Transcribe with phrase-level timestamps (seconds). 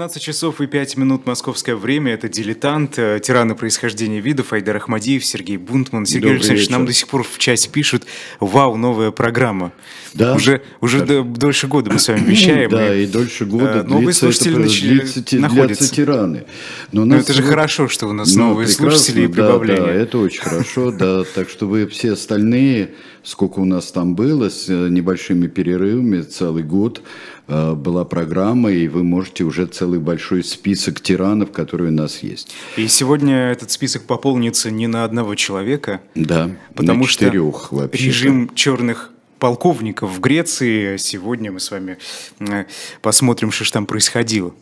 [0.00, 2.14] 17 часов и 5 минут московское время.
[2.14, 6.06] Это «Дилетант», э, тираны происхождения видов, Айдар Ахмадиев, Сергей Бунтман.
[6.06, 6.72] Сергей Добрый Александрович, вечер.
[6.72, 8.04] нам до сих пор в чате пишут
[8.40, 9.72] «Вау, новая программа».
[10.14, 10.34] Да.
[10.34, 11.22] Уже, уже да.
[11.22, 12.70] дольше года мы с вами вещаем.
[12.70, 15.94] Да, и, и дольше года новые длится, слушатели это, начали, длится, находятся.
[15.94, 16.44] тираны.
[16.92, 19.82] Но, Но это же вот, хорошо, что у нас ну, новые слушатели и прибавления.
[19.82, 21.24] Да, это очень хорошо, да.
[21.34, 26.62] Так что вы все остальные, сколько у нас там было, с э, небольшими перерывами, целый
[26.62, 27.02] год,
[27.50, 32.52] была программа, и вы можете уже целый большой список тиранов, которые у нас есть.
[32.76, 36.00] И сегодня этот список пополнится не на одного человека.
[36.14, 38.06] Да, потому на четырех что вообще.
[38.06, 40.96] режим черных полковников в Греции.
[40.98, 41.98] Сегодня мы с вами
[42.38, 42.66] э,
[43.02, 44.54] посмотрим, что же там происходило.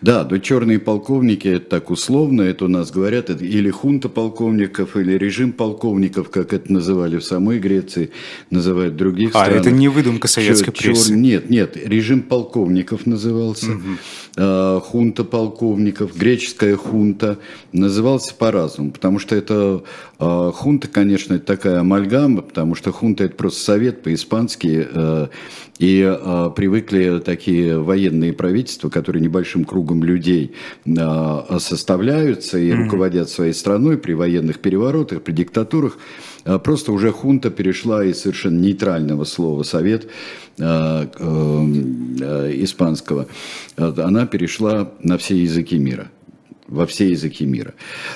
[0.00, 4.96] Да, но черные полковники, это так условно, это у нас говорят, это или хунта полковников,
[4.96, 8.10] или режим полковников, как это называли в самой Греции,
[8.50, 9.54] называют в других а, странах.
[9.54, 11.14] А, это не выдумка советской Чер, прессы?
[11.14, 13.98] Нет, нет, режим полковников назывался, угу.
[14.42, 17.38] А, хунта полковников, греческая хунта,
[17.72, 19.82] назывался по-разному, потому что это
[20.18, 25.28] а, хунта, конечно, это такая амальгама, потому что хунта это просто совет по-испански, а,
[25.78, 26.02] и
[26.56, 30.54] привыкли такие военные правительства, которые небольшим кругом людей
[31.58, 35.96] составляются и руководят своей страной при военных переворотах, при диктатурах.
[36.44, 40.08] А, просто уже хунта перешла из совершенно нейтрального слова «совет»
[40.58, 43.26] а, а, испанского,
[43.76, 46.10] она перешла на все языки мира
[46.70, 47.74] во все языки мира.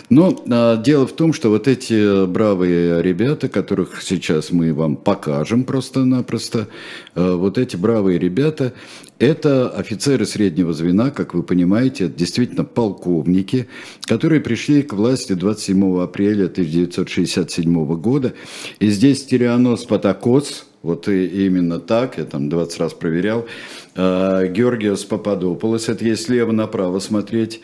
[0.09, 5.65] Но а, дело в том, что вот эти бравые ребята, которых сейчас мы вам покажем
[5.65, 6.69] просто-напросто,
[7.15, 8.73] а, вот эти бравые ребята,
[9.19, 13.69] это офицеры среднего звена, как вы понимаете, это действительно полковники,
[14.03, 18.35] которые пришли к власти 27 апреля 1967 года.
[18.79, 23.47] И здесь Тирианос Патакос, вот именно так, я там 20 раз проверял,
[23.97, 27.61] а, Георгиос Пападополос, это если слева направо смотреть,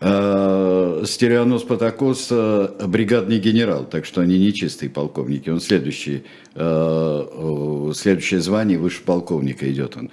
[0.00, 5.50] а, Стереонос Патакос бригадный генерал, так что они не чистые полковники.
[5.50, 6.24] Он следующий,
[6.54, 10.10] а, следующее звание выше полковника идет он.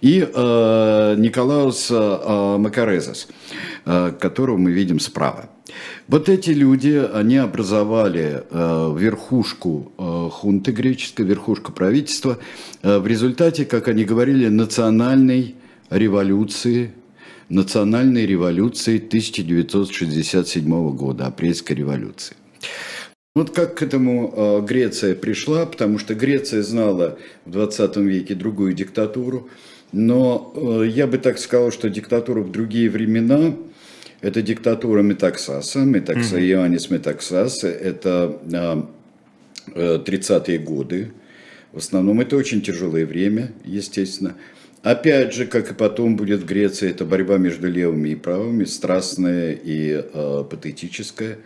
[0.00, 3.28] И а, Николаус Макарезас,
[3.84, 5.48] которого мы видим справа.
[6.08, 9.92] Вот эти люди, они образовали верхушку
[10.30, 12.38] хунты греческой, верхушку правительства
[12.82, 15.54] в результате, как они говорили, национальной
[15.88, 16.92] революции
[17.52, 22.36] национальной революции 1967 года, апрельской революции.
[23.34, 28.74] Вот как к этому э, Греция пришла, потому что Греция знала в 20 веке другую
[28.74, 29.48] диктатуру,
[29.92, 33.54] но э, я бы так сказал, что диктатура в другие времена–
[34.22, 36.50] это диктатура Метаксаса, Метакса, mm-hmm.
[36.50, 38.38] Иоаннис Метаксас, это
[39.66, 41.12] 30-е э, годы.
[41.72, 44.36] В основном это очень тяжелое время, естественно.
[44.82, 49.52] Опять же, как и потом будет в Греции, это борьба между левыми и правыми, страстная
[49.52, 51.38] и э, патетическая.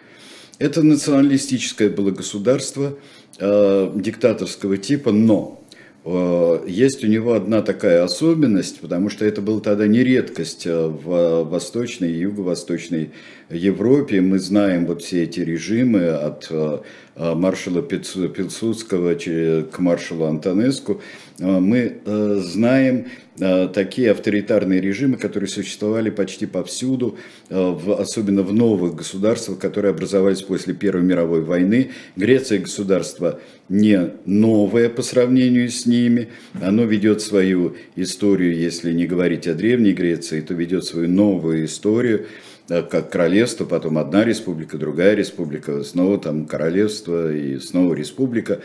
[0.59, 2.97] Это националистическое было государство
[3.39, 5.63] э, диктаторского типа, но
[6.07, 10.87] э, есть у него одна такая особенность, потому что это была тогда не редкость э,
[10.87, 13.11] в восточной и юго-восточной
[13.51, 14.23] Европе.
[14.23, 16.79] Мы знаем вот все эти режимы от э,
[17.17, 21.03] маршала Пилсудского к маршалу Антонеску.
[21.39, 23.07] Мы знаем
[23.39, 27.19] Э, такие авторитарные режимы, которые существовали почти повсюду,
[27.51, 31.91] э, особенно в новых государствах, которые образовались после Первой мировой войны.
[32.17, 33.39] Греция государство
[33.69, 36.29] не новое по сравнению с ними,
[36.63, 42.21] оно ведет свою историю, если не говорить о Древней Греции, то ведет свою новую историю,
[42.21, 42.25] э,
[42.69, 48.61] как королевство, потом одна республика, другая республика, снова там королевство и снова республика.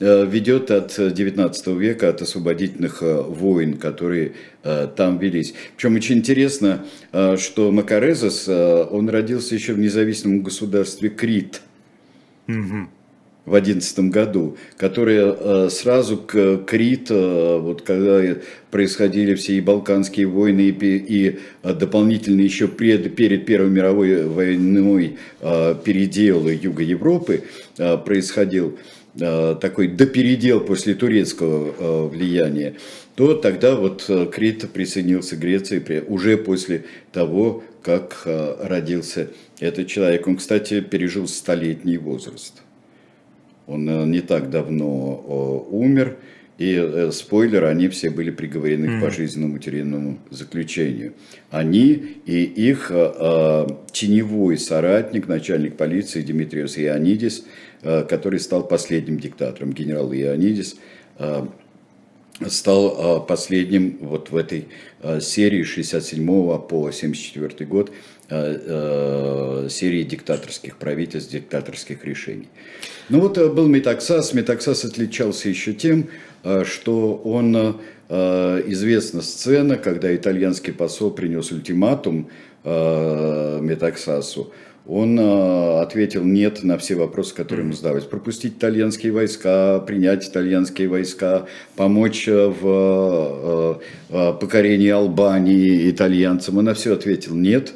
[0.00, 4.32] Э, ведет от XIX века, от освободительных э, войн, которые
[4.64, 5.54] э, там велись.
[5.76, 11.60] Причем очень интересно, что Макарезас, он родился еще в независимом государстве Крит.
[12.48, 12.88] Угу
[13.44, 18.20] в одиннадцатом году, которое сразу к Крит, вот когда
[18.70, 26.48] происходили все и Балканские войны, и, и дополнительно еще пред, перед Первой мировой войной передел
[26.48, 27.42] Юга Европы
[27.76, 28.78] происходил,
[29.20, 32.76] Э, такой допередел после турецкого э, влияния,
[33.14, 39.28] то тогда вот э, Крит присоединился к Греции уже после того, как родился
[39.58, 40.26] этот человек.
[40.28, 42.62] Он, кстати, пережил столетний возраст.
[43.72, 46.16] Он не так давно умер,
[46.58, 48.98] и спойлер, они все были приговорены mm.
[48.98, 51.14] к пожизненному тюремному заключению.
[51.50, 51.90] Они
[52.26, 52.92] и их
[53.90, 57.44] теневой соратник, начальник полиции Димитриос Ионидис–
[57.84, 60.76] Э, который стал последним диктатором, генерал Ионидис,
[61.18, 61.46] э,
[62.46, 64.68] стал последним вот в этой
[65.20, 66.24] серии 67
[66.58, 67.92] по 74 год
[69.68, 72.48] серии диктаторских правительств, диктаторских решений.
[73.08, 74.32] Ну вот был Метаксас.
[74.32, 76.08] Метаксас отличался еще тем,
[76.64, 82.30] что он известна сцена, когда итальянский посол принес ультиматум
[82.64, 84.52] Метаксасу
[84.86, 88.04] он э, ответил нет на все вопросы, которые ему задавались.
[88.04, 91.46] Пропустить итальянские войска, принять итальянские войска,
[91.76, 93.80] помочь э, в
[94.10, 96.58] э, покорении Албании итальянцам.
[96.58, 97.74] Он на все ответил нет.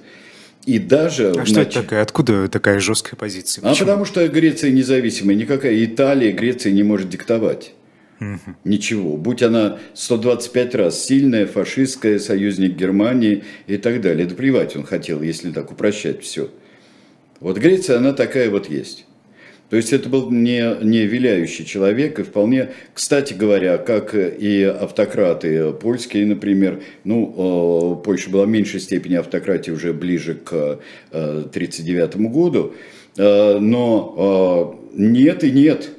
[0.67, 1.31] И даже...
[1.31, 2.03] А что это такая?
[2.03, 3.63] Откуда такая жесткая позиция?
[3.63, 3.73] Почему?
[3.73, 5.37] А потому что Греция независимая.
[5.37, 7.73] Никакая Италия Греция не может диктовать.
[8.21, 8.57] Угу.
[8.65, 9.17] Ничего.
[9.17, 14.27] Будь она 125 раз сильная, фашистская, союзник Германии и так далее.
[14.27, 16.51] Да плевать он хотел, если так упрощать все.
[17.39, 19.07] Вот Греция, она такая вот есть.
[19.69, 25.73] То есть это был не, не виляющий человек, и вполне, кстати говоря, как и автократы
[25.73, 30.79] польские, например, ну, Польша была в меньшей степени автократии уже ближе к
[31.11, 32.75] 1939 э, году,
[33.17, 35.91] э, но нет и нет.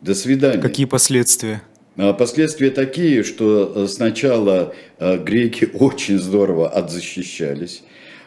[0.00, 0.60] До свидания.
[0.60, 1.62] Какие последствия?
[1.96, 7.82] А последствия такие, что сначала э, греки очень здорово отзащищались,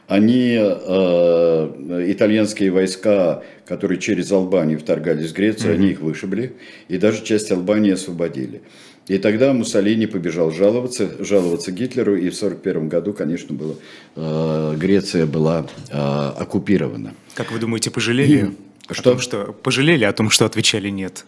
[0.08, 5.76] они, э, итальянские войска, которые через Албанию вторгались в Грецию, mm-hmm.
[5.76, 6.54] они их вышибли,
[6.88, 8.62] и даже часть Албании освободили.
[9.08, 13.76] И тогда Муссолини побежал жаловаться, жаловаться Гитлеру, и в 1941 году, конечно, было,
[14.16, 17.14] э, Греция была э, оккупирована.
[17.36, 18.52] Как вы думаете, пожалели?
[18.90, 19.12] Что?
[19.12, 21.26] О том, что пожалели о том, что отвечали нет?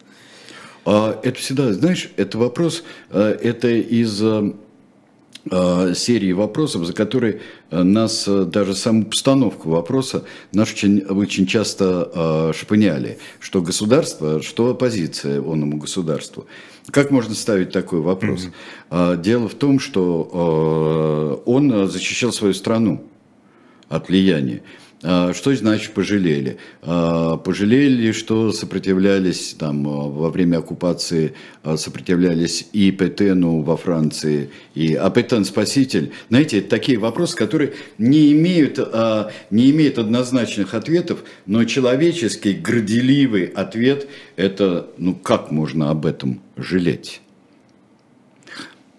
[0.85, 4.51] А, это всегда, знаешь, это вопрос, э, это из Э,
[5.49, 12.51] серии вопросов, за которые э, нас э, даже саму постановку вопроса нас очень, очень часто
[12.57, 16.47] шпыняли, что государство, что оппозиция онному государству.
[16.89, 18.47] Как можно ставить такой вопрос?
[18.89, 19.21] Mm-hmm.
[19.21, 23.03] Дело в том, что он защищал свою страну
[23.89, 24.61] от влияния.
[25.03, 26.57] А, что значит пожалели?
[26.81, 31.33] А, пожалели, что сопротивлялись там, а, во время оккупации,
[31.75, 35.13] сопротивлялись и Петену во Франции, и а
[35.43, 36.11] спаситель.
[36.29, 38.77] Знаете, это такие вопросы, которые не имеют,
[39.49, 47.21] не имеют однозначных ответов, но человеческий, горделивый ответ– это, ну как можно об этом жалеть?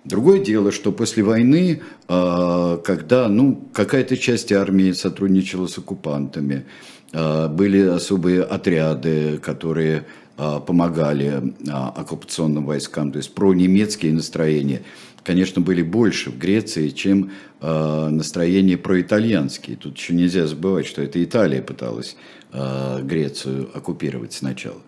[0.06, 6.64] Другое дело, что после войны, а, когда ну, какая-то часть армии сотрудничала с оккупантами,
[7.12, 10.06] а, были особые отряды, которые
[10.36, 14.82] а, помогали оккупационным войскам, то есть про-немецкие настроения,
[15.24, 19.76] конечно, были больше в Греции, чем настроения проитальянские.
[19.76, 22.16] Тут еще нельзя забывать, что это Италия пыталась
[22.52, 24.80] Грецию оккупировать сначала.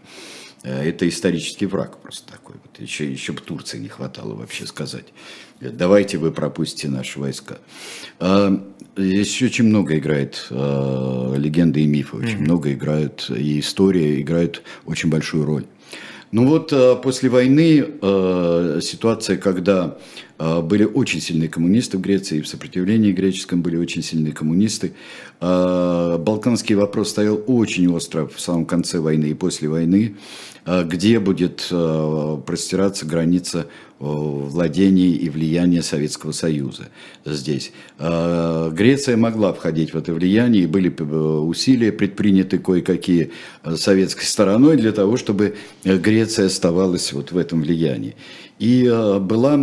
[0.63, 2.57] Э, это исторический враг просто такой.
[2.63, 5.07] Вот еще, еще бы Турции не хватало вообще сказать.
[5.61, 7.59] Давайте вы пропустите наши войска.
[8.21, 8.65] А,
[8.97, 12.43] здесь очень много играет а, легенды и мифы, очень mm-hmm.
[12.43, 15.65] много играют, и история играет очень большую роль.
[16.31, 17.87] Ну вот а, после войны
[18.81, 19.99] ситуация, когда
[20.39, 24.93] были очень сильные коммунисты в Греции, и в сопротивлении греческом были очень сильные коммунисты.
[25.41, 30.17] Балканский вопрос стоял очень остро в самом конце войны и после войны.
[30.65, 31.69] А где будет
[32.47, 33.67] простираться граница
[33.99, 36.89] владений и влияния Советского Союза
[37.25, 37.73] здесь.
[37.99, 43.33] А Греция могла входить в это влияние, и были э, усилия предприняты кое-какие
[43.77, 48.15] советской стороной для того, чтобы Греция оставалась вот в этом влиянии.
[48.59, 48.89] И
[49.21, 49.55] была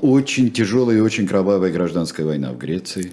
[0.00, 3.12] очень тяжелая и очень кровавая гражданская война в Греции.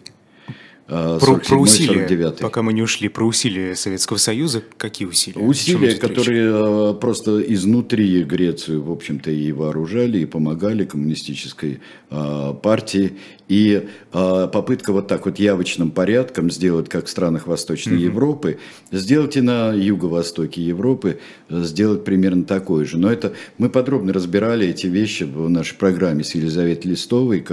[0.88, 5.40] Про, про усилия, пока мы не ушли, про усилия Советского Союза, какие усилия?
[5.40, 13.14] Усилия, которые э, просто изнутри Грецию, в общем-то, и вооружали, и помогали коммунистической э, партии.
[13.48, 18.06] И э, попытка вот так вот явочным порядком сделать, как в странах Восточной mm-hmm.
[18.06, 18.58] Европы,
[18.92, 21.20] сделать и на юго-востоке Европы,
[21.50, 22.98] сделать примерно такое же.
[22.98, 27.46] Но это мы подробно разбирали эти вещи в нашей программе с Елизаветой Листовой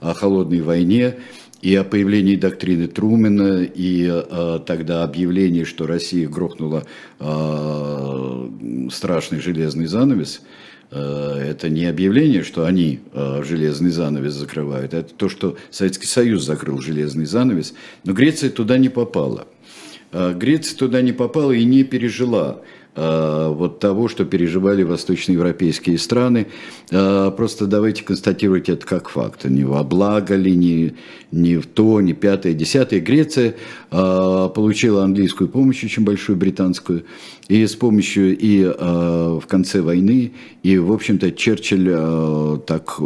[0.00, 1.16] о холодной войне,
[1.60, 6.84] и о появлении доктрины Трумена, и э, тогда объявление, что Россия грохнула
[7.18, 8.48] э,
[8.92, 10.42] страшный железный занавес,
[10.90, 10.98] э,
[11.50, 16.80] это не объявление, что они э, железный занавес закрывают, это то, что Советский Союз закрыл
[16.80, 17.74] железный занавес,
[18.04, 19.48] но Греция туда не попала.
[20.12, 22.60] Э, Греция туда не попала и не пережила
[22.98, 26.48] вот того, что переживали восточноевропейские страны.
[26.90, 29.44] Э, просто давайте констатировать это как факт.
[29.44, 30.94] Не во благо ли, ни,
[31.30, 33.00] ни в то, ни пятое, десятое.
[33.00, 33.54] Греция
[33.90, 37.04] э, получила английскую помощь, очень большую британскую,
[37.48, 43.00] и с помощью и в конце войны, и, в общем-то, Черчилль так,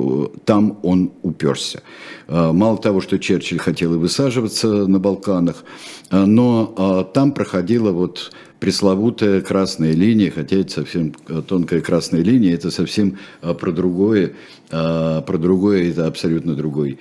[0.44, 1.80] там он уперся.
[2.26, 5.64] Мало того, что Черчилль хотел и высаживаться на Балканах,
[6.10, 8.32] но там проходила вот
[8.62, 14.34] пресловутая красная линия, хотя это совсем э, тонкая красная линия, это совсем э, про другое,
[14.70, 17.00] э, про другое, это абсолютно другой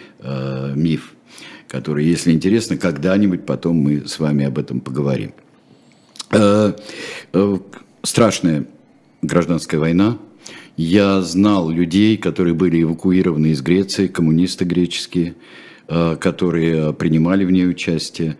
[0.73, 1.13] миф,
[1.67, 5.33] который, если интересно, когда-нибудь потом мы с вами об этом поговорим.
[8.01, 8.65] Страшная
[9.21, 10.17] гражданская война.
[10.77, 15.35] Я знал людей, которые были эвакуированы из Греции, коммунисты греческие,
[15.87, 18.37] которые принимали в ней участие.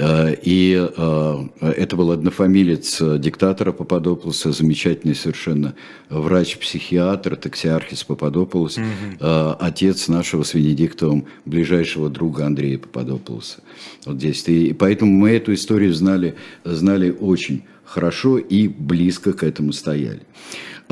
[0.00, 5.74] Э, и э, это был однофамилец диктатора Пападополуса, замечательный совершенно
[6.08, 13.60] врач-психиатр, таксиархис Пападополус, mm отец нашего с Венедиктовым ближайшего друга Андрея Пападополуса.
[14.06, 14.46] Вот здесь.
[14.48, 20.22] И поэтому мы эту историю знали, знали очень хорошо и близко к этому стояли.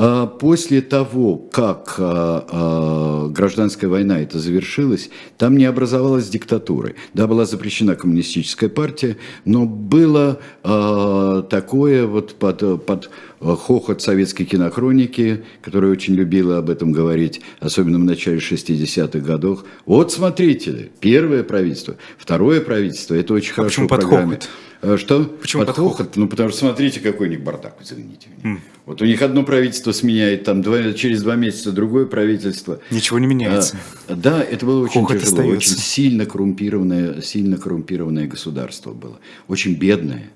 [0.01, 6.95] А после того, как а, а, гражданская война это завершилась, там не образовалась диктатуры.
[7.13, 15.91] Да, была запрещена коммунистическая партия, но было такое вот под, под хохот советской кинохроники, которая
[15.91, 19.63] очень любила об этом говорить, особенно в начале 60-х годов.
[19.85, 24.35] Вот смотрите, первое правительство, второе правительство, это очень а хорошо в программе.
[24.35, 24.49] Хохот?
[24.81, 25.23] Э, что?
[25.23, 25.97] Почему под, под хохот?
[25.97, 26.15] хохот?
[26.17, 28.55] Ну, потому что смотрите, какой у них бардак, извините меня.
[28.55, 28.59] Mm.
[28.85, 32.79] Вот у них одно правительство сменяет, там два, через два месяца другое правительство.
[32.89, 33.77] Ничего не меняется.
[34.07, 35.73] А, да, это было очень хохот тяжело, остается.
[35.73, 39.19] очень сильно коррумпированное, сильно коррумпированное государство было.
[39.47, 40.31] Очень бедное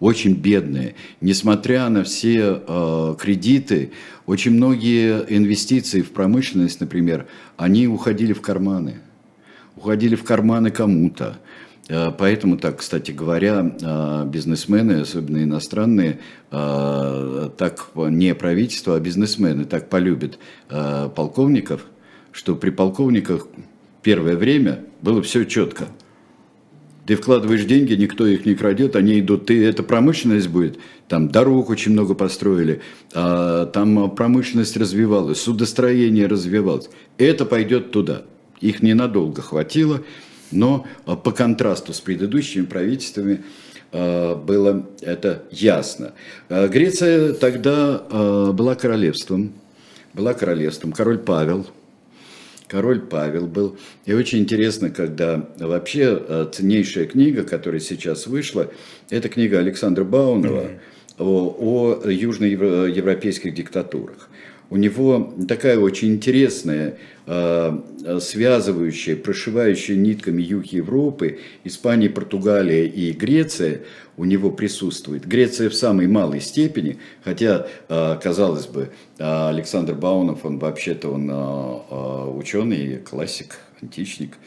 [0.00, 0.94] очень бедное.
[1.20, 3.92] Несмотря на все э, кредиты,
[4.26, 7.26] очень многие инвестиции в промышленность, например,
[7.56, 9.00] они уходили в карманы.
[9.76, 11.38] Уходили в карманы кому-то.
[11.88, 19.64] Э, поэтому так, кстати говоря, э, бизнесмены, особенно иностранные, э, так не правительство, а бизнесмены
[19.64, 20.38] так полюбят
[20.68, 21.86] полковников,
[22.32, 23.48] что при полковниках
[24.02, 25.88] первое время было все четко.
[27.08, 31.70] Ты вкладываешь деньги, никто их не крадет, они идут, ты, это промышленность будет, там дорог
[31.70, 32.82] очень много построили,
[33.14, 36.90] там промышленность развивалась, судостроение развивалось.
[37.16, 38.24] Это пойдет туда.
[38.60, 40.02] Их ненадолго хватило,
[40.50, 43.42] но а, по контрасту с предыдущими правительствами
[43.90, 46.12] а, было это ясно.
[46.50, 49.54] А, Греция тогда была королевством,
[50.12, 50.92] была королевством.
[50.92, 51.66] Король Павел,
[52.68, 53.76] король Павел был.
[54.06, 58.70] И очень интересно, когда вообще ценнейшая книга, которая сейчас вышла,
[59.10, 60.78] это книга Александра Баунова mm-hmm.
[61.18, 64.27] о, о южноевропейских диктатурах.
[64.70, 66.98] У него такая очень интересная
[67.30, 67.78] Э,
[68.22, 73.82] связывающая, прошивающая нитками юг Европы, Испания, Португалия и Греция
[74.16, 75.26] у него присутствует.
[75.26, 82.30] Греция в самой малой степени, хотя, э, казалось бы, Александр Баунов, он вообще-то он э,
[82.30, 84.38] ученый, классик, античник,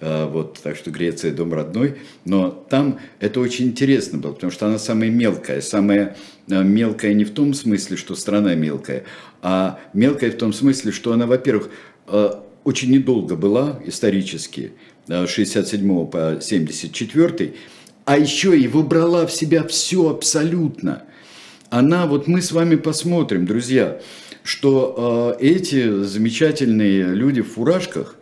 [0.00, 4.78] вот, так что Греция дом родной, но там это очень интересно было, потому что она
[4.78, 9.04] самая мелкая, самая мелкая не в том смысле, что страна мелкая,
[9.40, 11.70] а мелкая в том смысле, что она, во-первых,
[12.06, 12.30] Э,
[12.64, 14.72] очень недолго была исторически,
[15.06, 17.54] с 67 по 74,
[18.06, 21.02] а еще и выбрала в себя все абсолютно.
[21.68, 24.00] Она, вот мы с вами посмотрим, друзья,
[24.42, 28.16] что э, эти замечательные люди в фуражках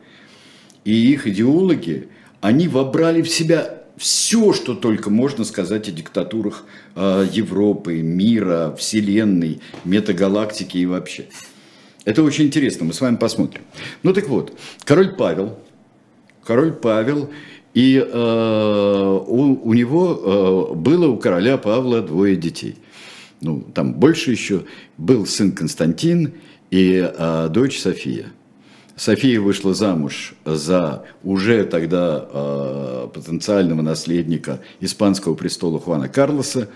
[0.85, 2.09] и их идеологи,
[2.41, 6.65] они вобрали в себя все, что только можно сказать о диктатурах
[6.97, 11.27] э, Европы, мира, Вселенной, метагалактики и вообще.
[12.05, 13.63] Это очень интересно, мы с вами посмотрим.
[14.03, 15.59] Ну так вот, король Павел,
[16.45, 17.31] король Павел,
[17.75, 22.77] и э, у, у него э, было у короля Павла двое детей.
[23.41, 24.65] Ну, там больше еще.
[24.99, 26.35] Был сын Константин
[26.71, 28.27] и э, дочь София.
[29.03, 36.69] София вышла замуж за уже тогда э, потенциального наследника испанского престола Хуана Карлоса.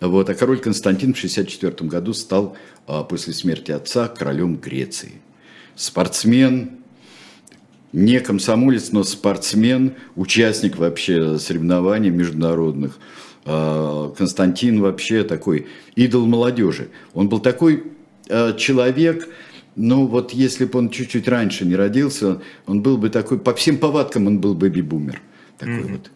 [0.00, 5.14] Вот, а король Константин в 1964 году стал а, после смерти отца королем Греции.
[5.74, 6.70] Спортсмен,
[7.92, 12.96] не комсомолец, но спортсмен, участник вообще соревнований международных.
[13.44, 16.90] А, Константин вообще такой идол молодежи.
[17.12, 17.82] Он был такой
[18.28, 19.28] а, человек,
[19.76, 23.78] ну вот если бы он чуть-чуть раньше не родился, он был бы такой, по всем
[23.78, 25.20] повадкам он был бэби-бумер.
[25.58, 25.92] Такой mm-hmm.
[25.92, 26.10] вот.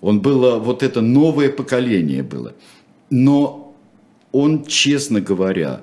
[0.00, 2.54] Он было, вот это новое поколение было.
[3.10, 3.76] Но
[4.32, 5.82] он, честно говоря,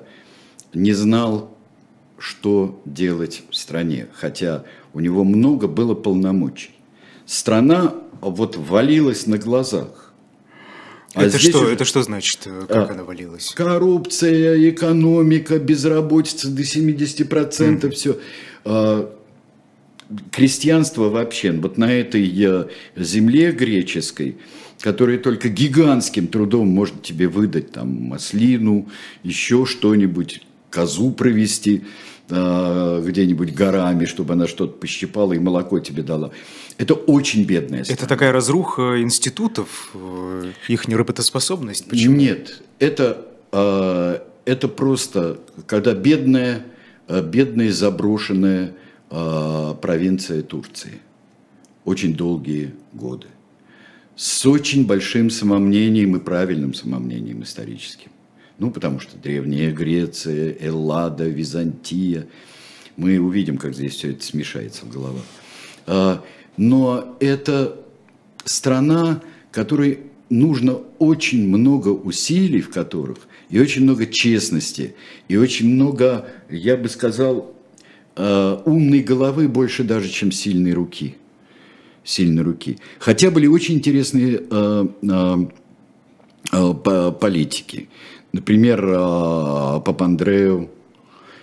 [0.74, 1.56] не знал,
[2.18, 6.70] что делать в стране, хотя у него много было полномочий.
[7.26, 10.07] Страна вот валилась на глазах.
[11.14, 11.60] А это что?
[11.60, 11.72] Уже...
[11.72, 12.40] Это что значит?
[12.46, 13.52] Э, как а, она валилась?
[13.54, 17.90] Коррупция, экономика, безработица до 70%, mm.
[17.90, 18.18] все.
[18.64, 19.14] А,
[20.30, 24.36] крестьянство вообще, вот на этой э, земле греческой,
[24.80, 28.88] которая только гигантским трудом может тебе выдать там маслину,
[29.22, 31.84] еще что-нибудь, козу провести
[32.28, 36.30] э, где-нибудь горами, чтобы она что-то пощипала и молоко тебе дала.
[36.78, 37.98] Это очень бедная страна.
[37.98, 41.88] Это такая разруха институтов, э, их неработоспособность?
[41.88, 42.16] Почему?
[42.16, 46.64] Нет, это, э, это просто, когда бедная,
[47.08, 48.74] э, бедная заброшенная
[49.80, 51.00] провинция Турции.
[51.86, 53.28] Очень долгие годы.
[54.16, 58.10] С очень большим самомнением и правильным самомнением историческим.
[58.58, 62.26] Ну, потому что Древняя Греция, Эллада, Византия.
[62.98, 65.24] Мы увидим, как здесь все это смешается в головах
[66.58, 67.76] но это
[68.44, 74.94] страна, которой нужно очень много усилий, в которых, и очень много честности,
[75.28, 77.54] и очень много, я бы сказал,
[78.16, 81.16] э, умной головы больше даже, чем сильной руки.
[82.04, 82.78] Сильной руки.
[82.98, 84.86] Хотя были очень интересные э,
[86.52, 87.88] э, политики.
[88.32, 88.80] Например,
[89.82, 90.70] Папандреу,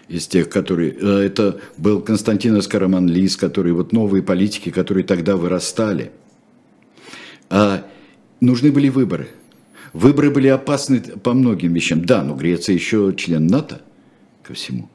[0.07, 0.95] из тех, которые...
[0.99, 6.11] Э, это был Константинос Караманлис, которые вот новые политики, которые тогда вырастали.
[7.49, 7.85] А
[8.39, 9.27] нужны были выборы.
[9.93, 12.05] Выборы были опасны по многим вещам.
[12.05, 13.81] Да, но Греция еще член НАТО
[14.43, 14.89] ко всему.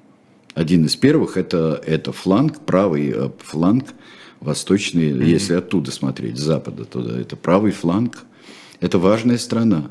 [0.55, 3.87] Один из первых это, это фланг, правый э, фланг,
[4.41, 5.25] восточный, mm-hmm.
[5.25, 8.19] если оттуда смотреть, с запада туда, это правый фланг.
[8.81, 9.91] Это важная страна.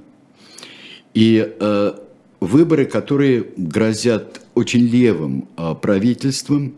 [1.13, 1.91] И э,
[2.39, 6.75] выборы, которые грозят очень левым а, правительством,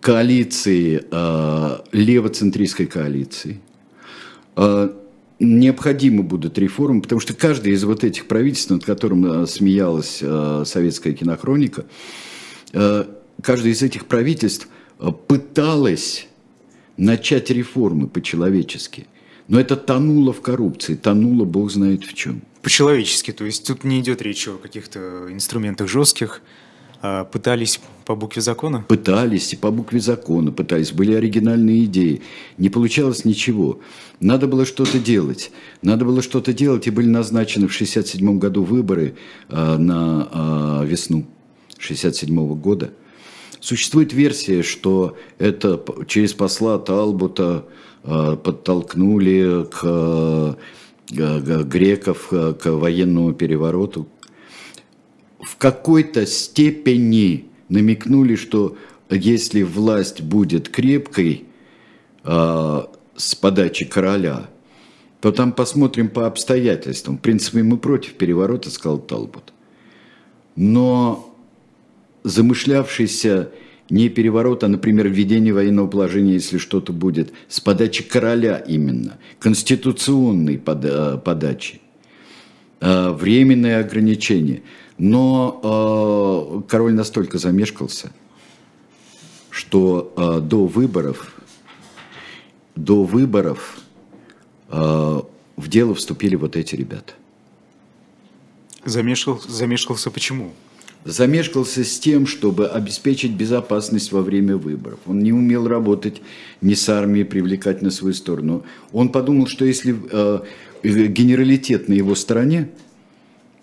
[0.00, 3.60] коалиции, а, левоцентристской коалиции.
[4.56, 4.96] А,
[5.38, 10.22] необходимы будут реформы, потому что каждое из вот этих правительств, над которым смеялась
[10.68, 11.86] советская кинохроника,
[12.70, 14.68] каждое из этих правительств
[15.26, 16.26] пыталось
[16.98, 19.06] начать реформы по-человечески,
[19.50, 22.42] но это тонуло в коррупции, тонуло бог знает в чем.
[22.62, 26.40] По-человечески, то есть тут не идет речь о каких-то инструментах жестких,
[27.02, 28.84] а пытались по букве закона?
[28.86, 30.92] Пытались, и по букве закона пытались.
[30.92, 32.22] Были оригинальные идеи.
[32.58, 33.80] Не получалось ничего.
[34.20, 35.50] Надо было что-то делать.
[35.82, 39.16] Надо было что-то делать, и были назначены в 1967 году выборы
[39.48, 41.26] а, на а, весну
[41.78, 42.92] 1967 года.
[43.58, 47.66] Существует версия, что это через посла Талбута
[48.02, 50.56] подтолкнули к
[51.10, 54.08] греков к военному перевороту,
[55.40, 58.76] в какой-то степени намекнули, что
[59.08, 61.44] если власть будет крепкой
[62.24, 62.82] э,
[63.16, 64.50] с подачи короля,
[65.20, 67.18] то там посмотрим по обстоятельствам.
[67.18, 69.52] В принципе, мы против переворота, сказал Талбот.
[70.56, 71.34] Но
[72.22, 73.50] замышлявшийся
[73.90, 80.60] не переворот, а, например, введение военного положения, если что-то будет, с подачи короля именно, конституционной
[80.64, 81.80] э, подачи,
[82.80, 84.62] э, временные ограничения.
[84.96, 88.12] Но э, король настолько замешкался,
[89.50, 91.34] что до выборов,
[92.76, 93.78] до выборов
[94.68, 97.14] в дело вступили вот эти ребята.
[98.84, 100.52] Замешкал, замешкался почему?
[101.04, 104.98] Замешкался с тем, чтобы обеспечить безопасность во время выборов.
[105.06, 106.20] Он не умел работать
[106.60, 108.64] ни с армией, привлекать на свою сторону.
[108.92, 110.40] Он подумал, что если э,
[110.82, 112.68] генералитет на его стороне,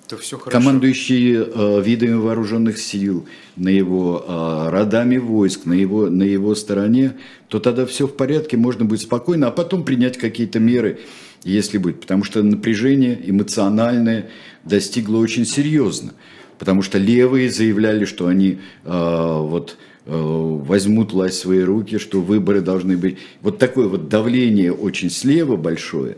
[0.08, 0.58] то все хорошо.
[0.58, 7.18] командующие э, видами вооруженных сил, на его э, родами войск, на его, на его стороне,
[7.50, 11.02] то тогда все в порядке, можно будет спокойно, а потом принять какие-то меры,
[11.44, 12.02] если будет.
[12.02, 14.30] Потому что напряжение эмоциональное
[14.64, 16.14] достигло очень серьезно
[16.60, 22.22] потому что левые заявляли, что они э, вот э, возьмут власть в свои руки, что
[22.22, 23.18] выборы должны быть.
[23.42, 26.18] Вот такое вот давление очень слева большое,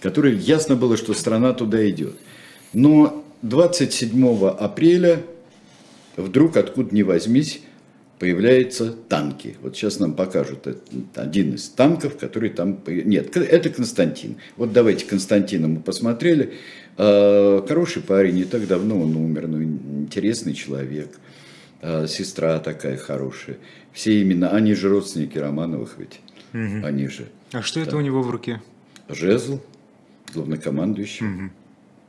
[0.00, 2.16] которое ясно было, что страна туда идет.
[2.72, 5.22] Но 27 апреля
[6.16, 7.62] вдруг откуда ни возьмись
[8.20, 9.56] появляются танки.
[9.62, 10.68] Вот сейчас нам покажут
[11.14, 12.78] один из танков, который там...
[12.86, 14.36] Нет, это Константин.
[14.58, 16.52] Вот давайте Константина мы посмотрели.
[16.98, 21.18] А, хороший парень, не так давно он умер, но интересный человек.
[21.80, 23.56] А, сестра такая хорошая.
[23.92, 26.20] Все именно, они же родственники Романовых ведь.
[26.52, 26.84] Угу.
[26.86, 27.26] Они же.
[27.52, 27.86] А что да.
[27.86, 28.60] это у него в руке?
[29.08, 29.60] Жезл,
[30.34, 31.26] главнокомандующий.
[31.26, 31.50] Угу.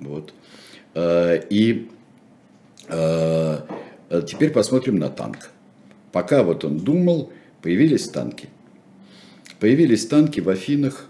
[0.01, 0.33] Вот.
[1.49, 1.87] И
[4.27, 5.51] теперь посмотрим на танк.
[6.11, 8.49] Пока вот он думал, появились танки.
[9.59, 11.07] Появились танки в Афинах,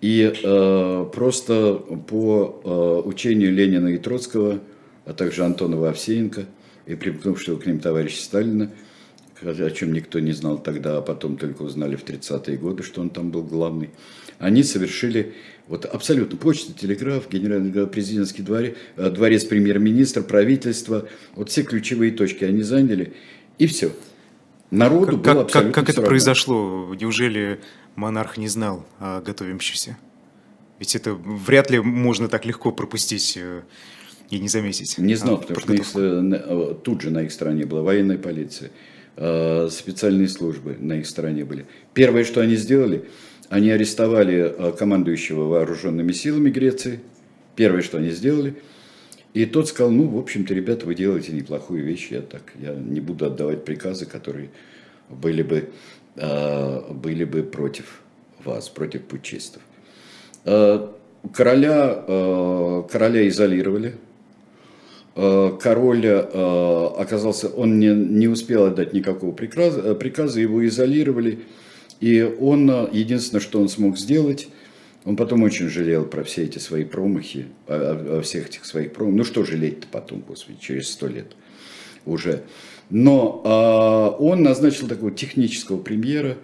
[0.00, 4.60] и э, просто по э, учению Ленина и Троцкого,
[5.06, 6.44] а также Антонова Овсеенко
[6.86, 8.70] и примкнувшего к ним товарища Сталина,
[9.40, 13.10] о чем никто не знал тогда, а потом только узнали в 30-е годы, что он
[13.10, 13.90] там был главный,
[14.38, 15.32] они совершили
[15.68, 22.44] вот абсолютно почта, телеграф, генеральный президентский дворец, э, дворец премьер-министра, правительство, вот все ключевые точки
[22.44, 23.14] они заняли,
[23.58, 23.92] и все.
[24.70, 26.08] Народу как, было абсолютно Как, как это равно.
[26.08, 26.94] произошло?
[26.94, 27.60] Неужели
[27.94, 29.96] монарх не знал о готовящемся?
[30.80, 33.62] Ведь это вряд ли можно так легко пропустить э,
[34.30, 34.98] и не заметить.
[34.98, 38.72] Не знал, а, потому что их, э, тут же на их стороне была военная полиция,
[39.16, 41.66] э, специальные службы на их стороне были.
[41.92, 43.04] Первое, что они сделали,
[43.48, 47.00] они арестовали командующего вооруженными силами Греции.
[47.54, 48.56] Первое, что они сделали–
[49.34, 53.00] и тот сказал, ну, в общем-то, ребята, вы делаете неплохую вещь, я так, я не
[53.00, 54.50] буду отдавать приказы, которые
[55.10, 55.70] были бы,
[56.14, 58.00] э, были бы против
[58.44, 59.60] вас, против путчистов.
[60.44, 60.86] Э,
[61.32, 63.96] короля, э, короля изолировали,
[65.16, 71.44] король оказался, он не, не успел отдать никакого приказа, приказа, его изолировали,
[72.00, 74.48] и он, единственное, что он смог сделать–
[75.04, 79.18] он потом очень жалел про все эти свои промахи, о, о всех этих своих промахах.
[79.18, 81.36] Ну что жалеть-то потом, господи, через сто лет
[82.06, 82.42] уже.
[82.90, 86.36] Но э, он назначил такого технического премьера,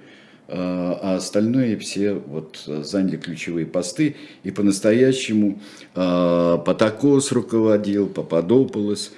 [0.48, 4.16] э, а остальные все вот заняли ключевые посты.
[4.42, 5.60] И по-настоящему
[5.94, 9.12] э, Патакос руководил, Пападополос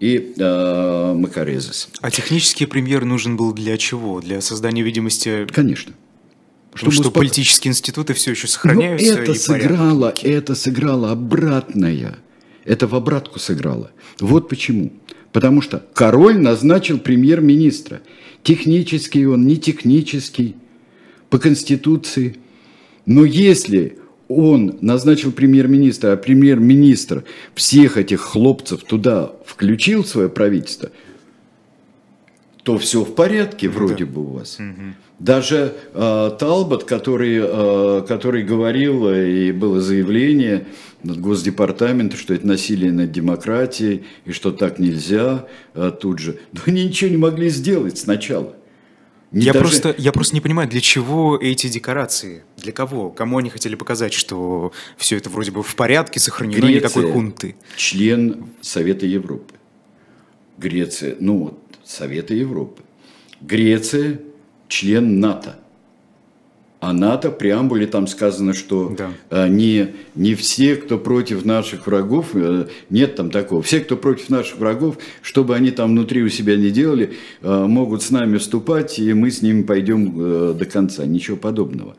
[0.00, 1.90] и э, Макарезес.
[2.00, 4.20] А технический премьер нужен был для чего?
[4.20, 5.46] Для создания видимости...
[5.52, 5.92] Конечно.
[6.80, 7.14] Потому что успок...
[7.14, 9.14] политические институты все еще сохраняются.
[9.14, 12.18] Но это сыграло, это сыграло обратное.
[12.64, 13.90] Это в обратку сыграло.
[14.20, 14.92] Вот почему.
[15.32, 18.00] Потому что король назначил премьер-министра.
[18.42, 20.56] Технический он, не технический,
[21.30, 22.36] по конституции.
[23.06, 30.90] Но если он назначил премьер-министра, а премьер-министр всех этих хлопцев туда включил свое правительство,
[32.62, 34.12] то все в порядке вроде да.
[34.12, 34.58] бы у вас.
[34.60, 34.94] Угу.
[35.18, 40.68] Даже э, Талбот, который, э, который говорил, и было заявление
[41.02, 46.38] Госдепартамента, что это насилие над демократией, и что так нельзя э, тут же.
[46.52, 48.54] Но они ничего не могли сделать сначала.
[49.32, 49.64] Не я, даже...
[49.64, 52.44] просто, я просто не понимаю, для чего эти декорации?
[52.56, 53.10] Для кого?
[53.10, 57.56] Кому они хотели показать, что все это вроде бы в порядке, сохранено, Греция, никакой хунты?
[57.76, 59.54] член Совета Европы.
[60.56, 62.82] Греция, ну, Совета Европы.
[63.40, 64.20] Греция
[64.68, 65.56] член НАТО.
[66.80, 69.10] А НАТО, в преамбуле там сказано, что да.
[69.30, 74.30] А, не, не все, кто против наших врагов, э, нет там такого, все, кто против
[74.30, 79.00] наших врагов, чтобы они там внутри у себя не делали, э, могут с нами вступать,
[79.00, 81.04] и мы с ними пойдем э, до конца.
[81.04, 81.96] Ничего подобного.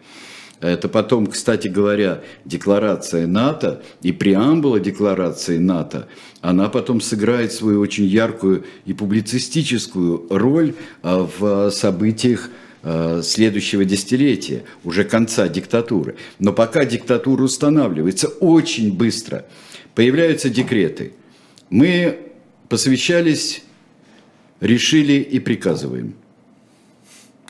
[0.60, 6.08] Это потом, кстати говоря, декларация НАТО и преамбула декларации НАТО,
[6.42, 12.50] она потом сыграет свою очень яркую и публицистическую роль в событиях
[12.82, 16.16] Э, следующего десятилетия, уже конца диктатуры.
[16.40, 19.46] Но пока диктатура устанавливается очень быстро,
[19.96, 21.12] появляются декреты.
[21.70, 22.32] Мы
[22.70, 23.64] посвящались,
[24.62, 26.14] решили и приказываем.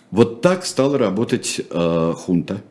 [0.09, 2.63] Вот так стала работать э, хунта.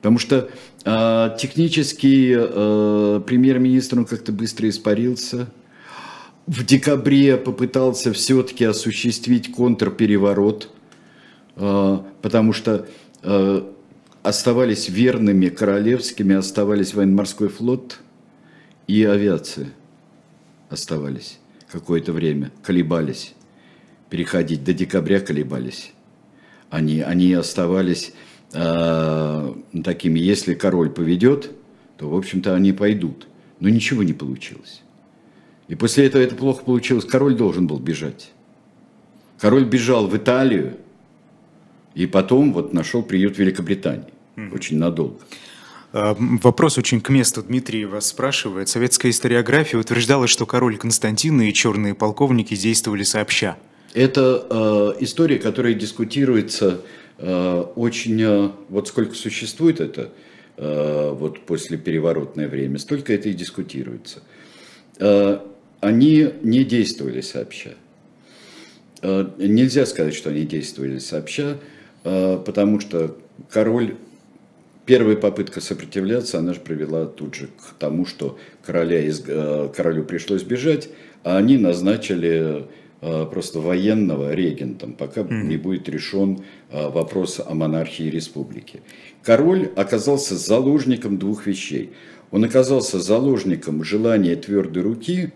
[0.00, 0.48] Потому что
[0.84, 5.50] э, технически э, премьер-министр он как-то быстро испарился.
[6.46, 10.70] В декабре попытался все-таки осуществить контрпереворот–
[11.60, 12.86] а, потому что
[13.22, 13.72] а,
[14.22, 18.00] оставались верными королевскими, оставались военно-морской флот
[18.86, 19.68] и авиация
[20.70, 21.38] оставались
[21.70, 23.34] какое-то время, колебались,
[24.08, 25.92] переходить, до декабря колебались.
[26.70, 28.12] Они, они оставались
[28.52, 31.50] э, такими, если король поведет,
[31.96, 33.28] то, в общем-то, они пойдут.
[33.60, 34.82] Но ничего не получилось.
[35.68, 37.04] И после этого это плохо получилось.
[37.04, 38.32] Король должен был бежать.
[39.38, 40.76] Король бежал в Италию,
[41.94, 44.12] и потом вот нашел приют в Великобритании.
[44.36, 44.54] Mm-hmm.
[44.54, 45.18] Очень надолго.
[45.92, 47.42] А, вопрос очень к месту.
[47.42, 48.68] Дмитрий вас спрашивает.
[48.68, 53.56] Советская историография утверждала, что король Константин и черные полковники действовали сообща.
[53.94, 56.80] Это э, история, которая дискутируется
[57.18, 58.22] э, очень...
[58.22, 60.10] Э, вот сколько существует это
[60.56, 64.22] э, вот после переворотное время, столько это и дискутируется.
[64.98, 65.40] Э,
[65.80, 67.70] они не действовали сообща.
[69.02, 71.58] Э, нельзя сказать, что они действовали сообща.
[72.04, 73.16] А, потому что
[73.50, 73.96] король
[74.86, 80.04] первая попытка сопротивляться, она же привела тут же к тому, что короля из, э, королю
[80.04, 80.88] пришлось бежать,
[81.22, 82.62] а они назначили э,
[83.00, 85.42] просто военного регентом, пока mm.
[85.44, 88.80] не будет решен э, вопрос о монархии республики.
[89.22, 91.90] Король оказался заложником двух вещей.
[92.30, 95.32] Он оказался заложником желания твердой руки,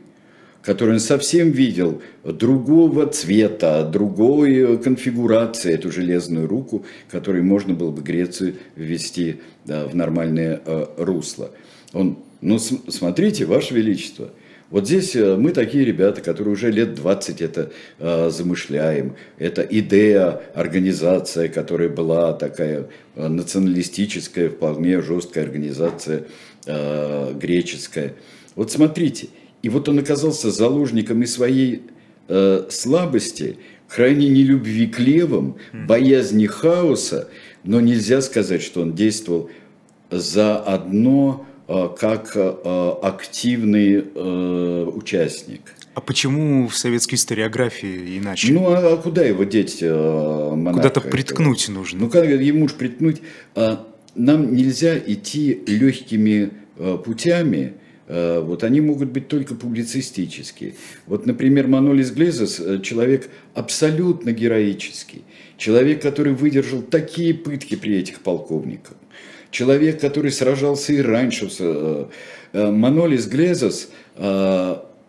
[0.62, 8.02] который он совсем видел другого цвета, другой конфигурации эту железную руку, которой можно было бы
[8.02, 11.50] Грецию ввести в нормальное э, русло.
[11.94, 14.30] Он, ну смотрите, Ваше Величество,
[14.74, 19.16] вот здесь э, мы такие ребята, которые уже лет 20 это э, замышляем.
[19.38, 26.24] Это идея, организация, которая была такая э, националистическая, вполне жесткая организация
[26.66, 28.14] э, греческая.
[28.54, 29.28] Вот смотрите–
[29.64, 31.84] и вот он оказался заложником и своей
[32.28, 33.56] э, слабости,
[33.88, 37.30] крайней нелюбви к левым, боязни хаоса,
[37.64, 39.48] но нельзя сказать, что он действовал
[40.10, 45.74] заодно э, как э, активный э, участник.
[45.94, 48.52] А почему в советской историографии иначе?
[48.52, 51.76] Ну, а, а куда его деть, э, Куда-то приткнуть этого?
[51.76, 52.00] нужно.
[52.00, 53.22] Ну, как ему же приткнуть?
[53.54, 57.74] А, нам нельзя идти легкими э, путями,
[58.06, 60.74] Э, вот они могут быть только публицистические.
[61.06, 65.22] Вот, например, Манолис Глезос– человек абсолютно героический,
[65.56, 68.96] человек, который выдержал такие пытки при этих полковниках,
[69.54, 71.48] человек, который сражался и раньше.
[71.58, 72.06] Э,
[72.52, 73.88] э, Манолис Глезос,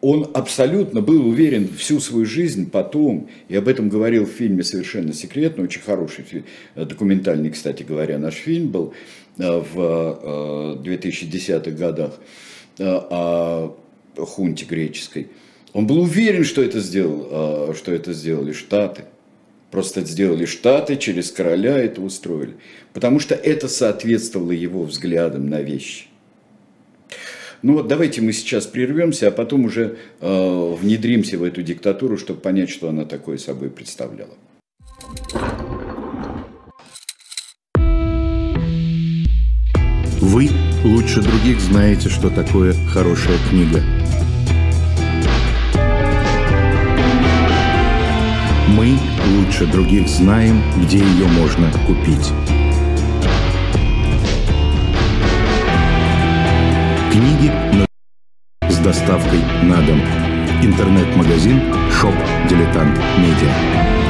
[0.02, 5.14] он абсолютно был уверен всю свою жизнь потом, и об этом говорил в фильме «Совершенно
[5.14, 6.44] секретно», очень хороший
[6.76, 8.94] документальный, кстати говоря, наш фильм был
[9.38, 12.20] в 2010-х годах,
[12.78, 13.76] Э, о
[14.18, 15.28] хунте греческой.
[15.74, 17.28] Он был уверен, что это, сделал,
[17.70, 19.06] э, что это сделали Штаты.
[19.76, 22.54] Просто сделали Штаты, через короля это устроили.
[22.94, 26.06] Потому что это соответствовало его взглядам на вещи.
[27.62, 32.40] Ну вот давайте мы сейчас прервемся, а потом уже э, внедримся в эту диктатуру, чтобы
[32.40, 34.36] понять, что она такое собой представляла.
[40.22, 40.48] Вы
[40.86, 43.84] лучше других знаете, что такое хорошая книга.
[49.36, 52.32] Лучше других знаем, где ее можно купить.
[57.12, 57.52] Книги
[58.70, 60.02] с доставкой на дом.
[60.62, 61.62] Интернет-магазин
[61.92, 62.16] «Shop
[62.50, 64.05] Diletant Media».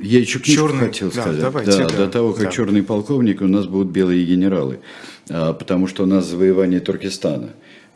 [0.00, 1.40] Я еще книжку черный, хотел да, сказать.
[1.40, 2.50] Давайте, да, да, до того, как да.
[2.50, 4.78] черный полковник, у нас будут белые генералы.
[5.28, 7.50] А, потому что у нас завоевание Туркестана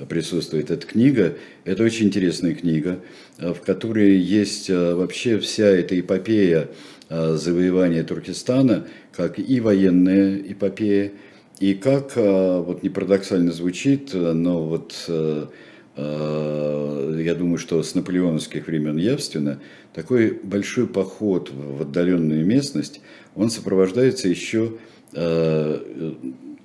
[0.08, 1.36] присутствует эта книга.
[1.64, 2.98] Это очень интересная книга,
[3.38, 6.68] а, в которой есть а, вообще вся эта эпопея
[7.08, 11.12] завоевания Туркестана, как и военная эпопея,
[11.60, 14.94] и как, вот не парадоксально звучит, но вот
[15.96, 19.60] я думаю, что с наполеоновских времен явственно,
[19.94, 23.00] такой большой поход в отдаленную местность,
[23.34, 24.74] он сопровождается еще
[25.12, 26.12] э,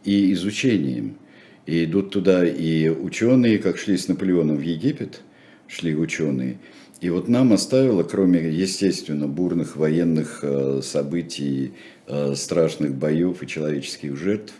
[0.03, 1.17] и изучением.
[1.65, 5.21] И идут туда и ученые, как шли с Наполеоном в Египет,
[5.67, 6.59] шли ученые.
[7.01, 11.73] И вот нам оставило, кроме, естественно, бурных военных э, событий,
[12.07, 14.53] э, страшных боев и человеческих жертв,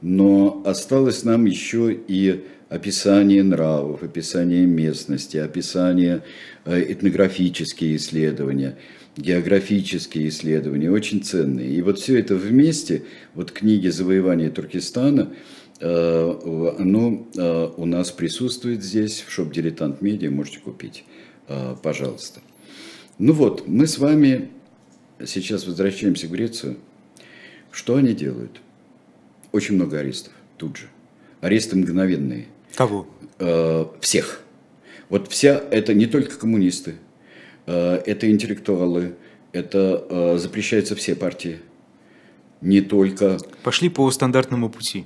[0.00, 6.22] но осталось нам еще и описание нравов, описание местности, описание
[6.64, 8.78] э, этнографические исследования,
[9.16, 11.68] географические исследования, очень ценные.
[11.68, 13.04] И вот все это вместе,
[13.34, 15.34] вот книги «Завоевание Туркестана»,
[15.80, 21.04] э, оно э, у нас присутствует здесь, в шоп «Дилетант Медиа», можете купить,
[21.82, 22.40] пожалуйста.
[23.18, 24.48] Ну вот, мы с вами
[25.26, 26.78] сейчас возвращаемся в Грецию.
[27.70, 28.60] Что они делают?
[29.52, 30.86] Очень много арестов тут же.
[31.42, 32.46] Аресты мгновенные.
[32.74, 33.06] Кого?
[33.38, 34.40] Э, всех.
[35.08, 36.94] Вот вся, это не только коммунисты,
[37.66, 39.14] э, это интеллектуалы,
[39.52, 41.58] Это э, запрещается все партии.
[42.62, 43.38] Не только...
[43.62, 45.04] Пошли по стандартному пути.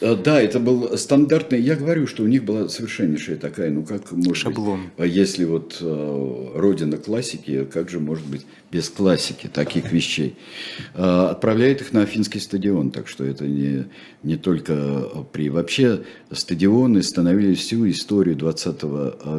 [0.00, 1.60] Э, да, это был стандартный.
[1.60, 4.82] Я говорю, что у них была совершеннейшая такая, ну как может Шаблон.
[4.82, 10.36] быть, а если вот э, родина классики, как же может быть без классики таких вещей?
[10.94, 13.86] Э, отправляет их на Афинский стадион, так что это не,
[14.22, 15.48] не только при...
[15.48, 18.82] Вообще стадионы становились всю историю 20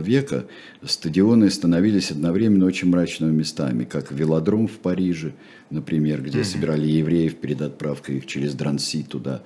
[0.01, 0.45] века,
[0.85, 5.33] стадионы становились одновременно очень мрачными местами, как велодром в Париже,
[5.69, 6.43] например, где mm-hmm.
[6.43, 9.41] собирали евреев перед отправкой их через Дранси туда,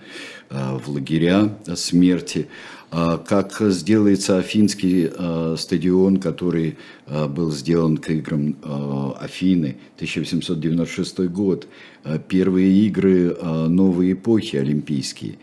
[0.50, 2.48] а, в лагеря смерти.
[2.92, 8.56] А, как сделается Афинский а, стадион, который был сделан к играм
[9.20, 11.68] Афины, 1896 год,
[12.30, 13.36] первые игры
[13.68, 15.36] новой эпохи олимпийские.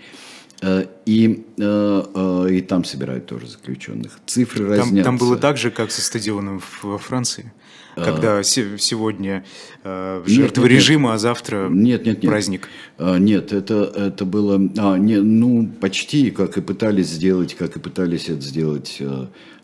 [1.07, 4.19] И, и там собирают тоже заключенных.
[4.27, 5.05] Цифры там, разнятся.
[5.05, 7.53] Там было так же, как со стадионом во Франции?
[7.97, 9.45] Когда а, сегодня
[9.83, 12.31] э, жертвы нет, режима, нет, а завтра нет, нет, нет.
[12.31, 12.69] праздник.
[12.99, 18.29] Нет, это, это было, а, не, ну, почти, как и пытались сделать, как и пытались
[18.29, 19.03] это сделать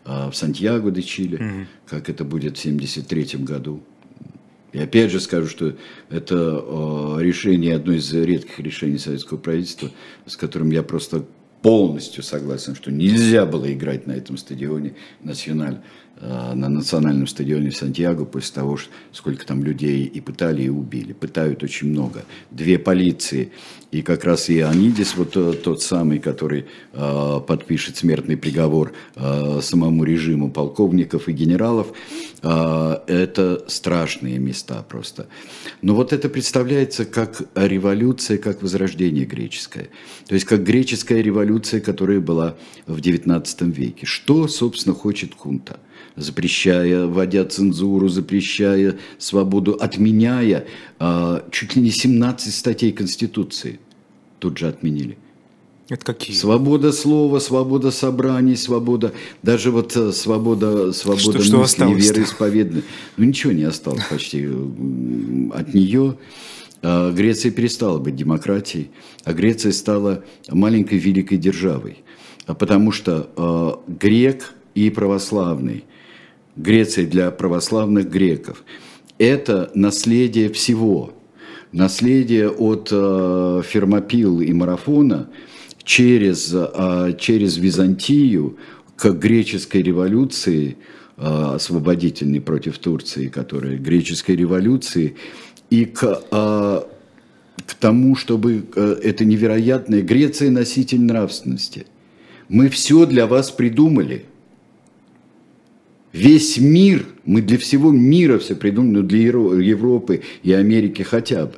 [0.05, 1.67] в Сантьяго де Чили, угу.
[1.87, 3.83] как это будет в 1973 году.
[4.73, 5.75] И опять же скажу, что
[6.09, 9.89] это э, решение, одно из редких решений советского правительства,
[10.25, 11.25] с которым я просто
[11.61, 15.79] полностью согласен, что нельзя было играть на этом стадионе националь.
[16.19, 18.79] Э, на национальном стадионе Сантьяго после того,
[19.11, 21.13] сколько там людей и пытали, и убили.
[21.13, 22.25] Пытают очень много.
[22.49, 23.51] Две полиции.
[23.89, 25.31] И как раз и Анидис, вот
[25.63, 31.93] тот самый, который э, подпишет смертный приговор э, самому режиму полковников и генералов,
[32.41, 35.27] э, это страшные места просто.
[35.81, 39.87] Но вот это представляется как революция, как возрождение греческое.
[40.27, 44.05] То есть как греческая революция, которая была в XIX веке.
[44.05, 45.79] Что, собственно, хочет хунта?
[46.17, 50.65] запрещая, вводя цензуру, запрещая свободу, отменяя
[50.99, 53.79] э, чуть ли не 17 статей Конституции.
[54.39, 55.17] Тут же отменили.
[55.89, 56.35] Это какие?
[56.35, 62.83] Свобода слова, свобода собраний, свобода, даже вот э, свобода, свобода что, мысли, что вероисповедания.
[63.15, 66.17] Ну ничего не осталось почти от нее.
[66.81, 68.91] А, Греция перестала быть демократией,
[69.23, 72.03] а Греция стала маленькой великой державой.
[72.45, 75.85] А потому что грек и православный–
[76.57, 78.63] Греция для православных греков.
[79.19, 81.13] Это наследие всего.
[81.71, 85.29] Наследие от э, Фермопил и Марафона
[85.83, 88.57] через, э, через Византию
[88.95, 90.77] к греческой революции,
[91.17, 95.15] э, освободительной против Турции, которая греческой революции,
[95.69, 96.81] и к, э,
[97.65, 101.85] к тому, чтобы это невероятная Греция носитель нравственности.
[102.47, 104.25] Мы все для вас придумали–
[106.17, 111.53] Весь мир, мы для всего мира все придумали, ну для Европы и Америки хотя бы.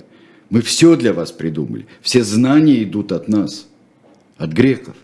[0.50, 1.86] Мы все для вас придумали.
[2.02, 3.70] Все знания идут от нас,
[4.36, 4.98] от греков.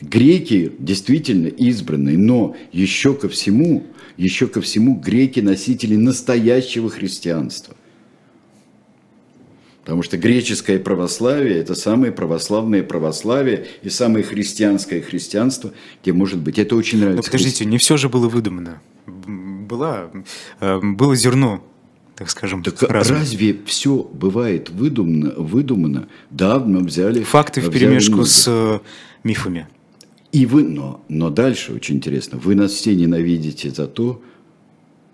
[0.00, 7.76] Греки действительно избранные, но еще ко всему, еще ко всему греки носители настоящего христианства.
[9.88, 15.72] Потому что греческое православие– это самое православное православие и самое христианское христианство,
[16.02, 16.58] где может быть.
[16.58, 17.22] Это очень нравится.
[17.22, 18.82] Но подождите, не все же было выдумано.
[19.06, 20.10] Была,
[20.60, 21.64] э, было зерно
[22.16, 22.62] так скажем.
[22.62, 23.16] Так разум.
[23.16, 25.32] разве все бывает выдумано?
[25.38, 26.08] выдумано?
[26.28, 27.22] Да, мы взяли...
[27.22, 28.80] Факты в перемешку с э,
[29.24, 29.68] мифами.
[30.32, 34.20] И вы, но, но дальше очень интересно, вы нас все ненавидите за то,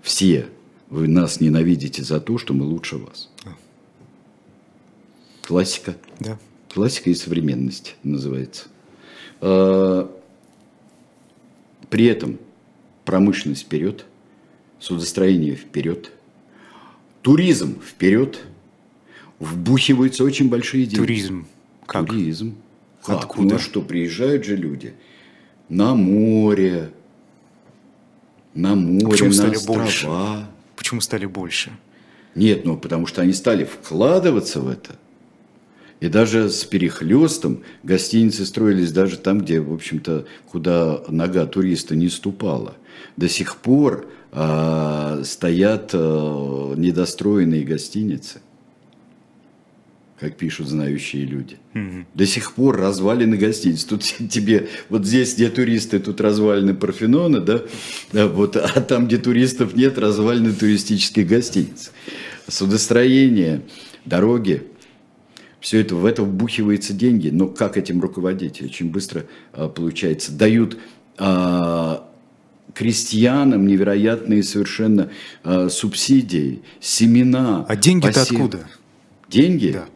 [0.02, 0.46] все,
[0.90, 3.30] вы нас ненавидите за то, что мы лучше вас.
[5.46, 5.94] Классика.
[6.20, 6.38] Да.
[6.72, 8.66] Классика и современность называется.
[9.40, 10.10] А,
[11.90, 12.38] при этом
[13.04, 14.06] промышленность вперед,
[14.80, 16.10] судостроение вперед,
[17.22, 18.40] туризм вперед,
[19.38, 20.96] вбухиваются очень большие деньги.
[20.96, 21.46] Туризм.
[21.86, 22.06] Как?
[22.06, 22.56] Туризм.
[23.02, 23.24] Как?
[23.24, 23.54] Откуда?
[23.54, 24.94] Ну что, приезжают же люди
[25.68, 26.90] на море,
[28.54, 29.78] на море, Почему на стали острова.
[29.78, 30.46] Больше?
[30.76, 31.72] Почему стали больше?
[32.34, 34.96] Нет, ну потому что они стали вкладываться в это.
[36.04, 42.10] И даже с перехлестом гостиницы строились даже там, где, в общем-то, куда нога туриста не
[42.10, 42.74] ступала.
[43.16, 48.42] До сих пор э, стоят э, недостроенные гостиницы,
[50.20, 51.56] как пишут знающие люди.
[51.72, 52.04] Mm-hmm.
[52.12, 53.86] До сих пор развалины гостиниц.
[53.86, 57.62] Тут тебе, вот здесь, где туристы, тут развалины Парфенона, да,
[58.12, 61.92] а, вот, а там, где туристов нет, развалины туристических гостиниц.
[62.46, 63.62] Судостроение,
[64.04, 64.64] дороги,
[65.64, 67.30] все это, в это вбухиваются деньги.
[67.30, 68.60] Но как этим руководить?
[68.60, 70.30] Очень быстро а, получается.
[70.30, 70.76] Дают
[71.16, 72.06] а,
[72.74, 75.10] крестьянам невероятные совершенно
[75.42, 77.64] э, субсидии, семена.
[77.66, 78.32] А деньги-то посев...
[78.32, 78.68] откуда?
[79.30, 79.70] Деньги?
[79.70, 79.86] Да.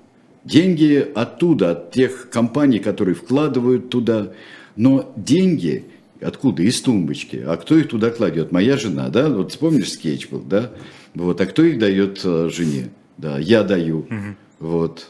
[0.44, 4.32] Деньги оттуда, от тех компаний, которые вкладывают туда.
[4.74, 5.84] Но деньги
[6.22, 6.62] откуда?
[6.62, 7.44] Из тумбочки.
[7.44, 8.52] А кто их туда кладет?
[8.52, 9.28] Моя жена, да?
[9.28, 10.70] Вот вспомнишь скетч был, да?
[11.14, 11.42] Вот.
[11.42, 12.88] А кто их дает жене?
[13.18, 13.98] Да, я даю.
[13.98, 14.36] Угу.
[14.60, 15.08] Вот.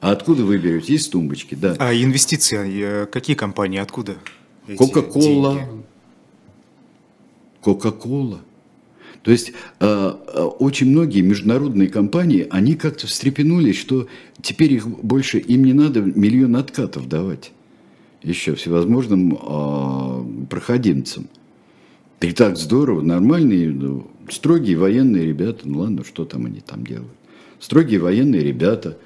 [0.00, 0.94] А откуда вы берете?
[0.94, 1.76] Из тумбочки, да.
[1.78, 4.16] А инвестиции, э, какие компании, откуда?
[4.76, 5.60] Кока-кола.
[7.60, 8.40] Кока-кола.
[9.22, 10.08] То есть э,
[10.58, 14.08] очень многие международные компании, они как-то встрепенулись, что
[14.40, 17.52] теперь их больше, им не надо миллион откатов давать
[18.22, 21.28] еще всевозможным э, проходимцам.
[22.20, 27.12] И так здорово, нормальные, ну, строгие военные ребята, ну ладно, что там они там делают.
[27.58, 28.98] Строгие военные ребята,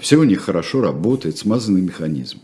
[0.00, 2.38] все у них хорошо работает, смазанный механизм.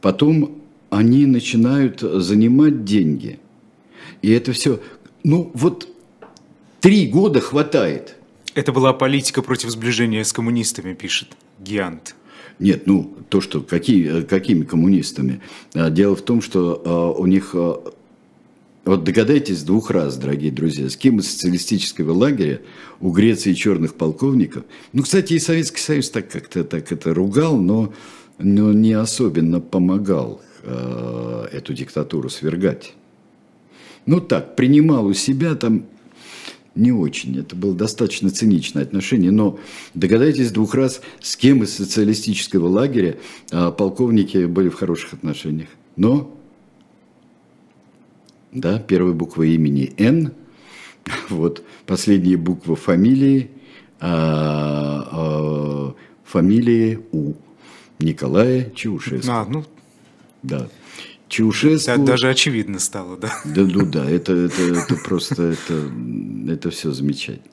[0.00, 3.38] Потом они начинают занимать деньги.
[4.22, 4.80] И это все,
[5.24, 5.88] ну вот
[6.80, 8.16] три года хватает.
[8.54, 12.14] Это была политика против сближения с коммунистами, пишет Гиант.
[12.58, 15.42] Нет, ну, то, что какие, какими коммунистами.
[15.74, 17.54] А, дело в том, что а, у них...
[18.86, 22.60] Вот догадайтесь двух раз, дорогие друзья, с кем из социалистического лагеря
[23.00, 24.62] у Греции черных полковников.
[24.92, 27.92] Ну, кстати, и Советский Союз так как-то так это ругал, но,
[28.38, 32.94] но не особенно помогал э, эту диктатуру свергать.
[34.06, 35.86] Ну так, принимал у себя там
[36.76, 37.40] не очень.
[37.40, 39.32] Это было достаточно циничное отношение.
[39.32, 39.58] Но
[39.94, 43.16] догадайтесь двух раз, с кем из социалистического лагеря
[43.50, 45.70] а, полковники были в хороших отношениях.
[45.96, 46.35] Но,
[48.56, 50.32] да, первая буква имени Н,
[51.28, 53.50] вот последняя буква фамилии,
[54.00, 55.94] а, а,
[56.24, 57.34] фамилии У.
[57.98, 59.30] Николая Чаушеску.
[59.30, 59.64] А, ну...
[60.42, 60.68] Да.
[61.28, 61.90] Чаушеску...
[61.90, 63.32] Это даже очевидно стало, да?
[63.44, 65.90] Да, ну да, это, это, это просто, это,
[66.48, 67.46] это все замечательно.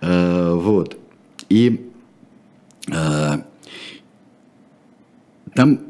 [0.00, 0.98] А, вот.
[1.48, 1.90] И
[2.92, 3.44] а,
[5.54, 5.80] там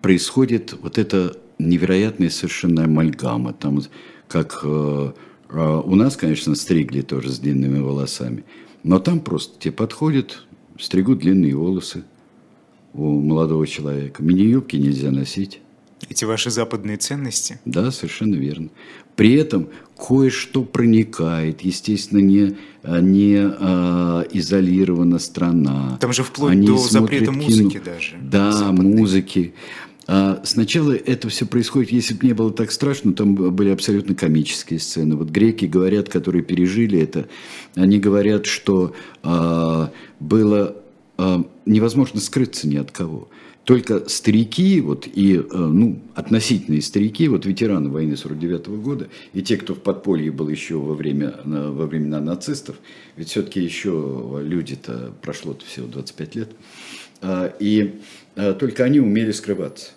[0.00, 1.36] происходит вот эта
[1.68, 3.52] невероятная совершенно амальгама.
[3.52, 3.80] Там
[4.28, 5.14] как а,
[5.50, 8.44] а, у нас, конечно, стригли тоже с длинными волосами,
[8.82, 10.44] но там просто тебе подходят,
[10.78, 12.04] стригут длинные волосы
[12.94, 14.22] у молодого человека.
[14.22, 15.60] Мини-юбки нельзя носить.
[16.08, 17.60] Эти ваши западные ценности?
[17.64, 18.70] Да, совершенно верно.
[19.14, 25.98] При этом кое-что проникает, естественно, не, а, не а, изолирована страна.
[26.00, 27.42] Там же вплоть Они до запрета кино.
[27.42, 28.16] музыки даже.
[28.20, 28.96] Да, западной.
[28.96, 29.54] музыки.
[30.14, 34.78] А сначала это все происходит, если бы не было так страшно, там были абсолютно комические
[34.78, 35.16] сцены.
[35.16, 37.28] Вот греки говорят, которые пережили это,
[37.76, 39.90] они говорят, что а,
[40.20, 40.76] было
[41.16, 43.30] а, невозможно скрыться ни от кого.
[43.64, 49.56] Только старики, вот, и, ну, относительные старики, вот ветераны войны 49 -го года, и те,
[49.56, 52.76] кто в подполье был еще во, время, во времена нацистов,
[53.16, 56.50] ведь все-таки еще люди-то, прошло-то всего 25 лет,
[57.60, 58.00] и
[58.58, 59.92] только они умели скрываться.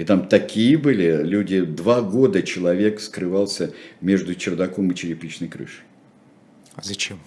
[0.00, 5.84] И там такие были люди, два года человек скрывался между чердаком и черепичной крышей.
[6.74, 7.18] А зачем?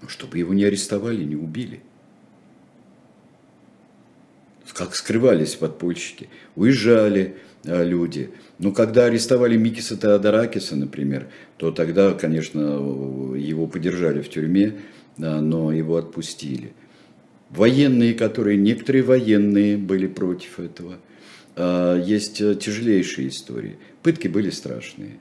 [0.00, 1.80] Ну, чтобы его не арестовали, не убили
[4.78, 7.34] как скрывались подпольщики, уезжали
[7.64, 8.30] а, люди.
[8.60, 11.26] Но когда арестовали Микиса Теодоракиса, например,
[11.56, 12.60] то тогда, конечно,
[13.36, 14.74] его подержали в тюрьме,
[15.16, 16.72] но его отпустили.
[17.50, 20.98] Военные, которые, некоторые военные были против этого.
[21.60, 23.78] А, есть э, тяжелейшие истории.
[24.04, 25.18] Пытки были страшные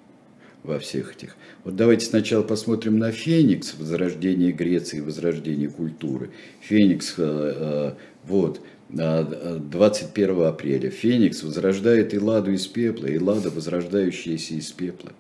[0.62, 1.36] во всех этих.
[1.64, 6.30] Вот давайте сначала посмотрим на Феникс, возрождение Греции, возрождение культуры.
[6.62, 15.14] Феникс, э, э, вот, 21 апреля Феникс возрождает Элладу из пепла, Эллада, возрождающаяся из пепла.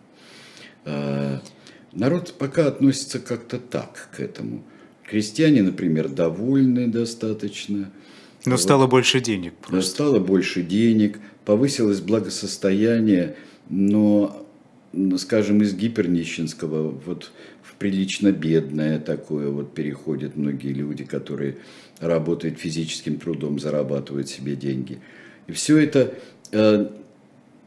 [0.85, 1.41] А,
[1.93, 4.63] народ пока относится как-то так к этому.
[5.03, 7.91] Крестьяне, например, довольны достаточно.
[8.49, 8.61] Но вот.
[8.61, 9.53] стало больше денег.
[9.55, 9.91] Просто.
[9.91, 13.35] Стало больше денег, повысилось благосостояние,
[13.69, 14.45] но,
[15.17, 17.31] скажем, из гипернищенского вот
[17.61, 21.57] в прилично бедное такое вот переходят многие люди, которые
[21.99, 24.99] работает физическим трудом, зарабатывает себе деньги.
[25.47, 26.13] И все это
[26.51, 26.87] э,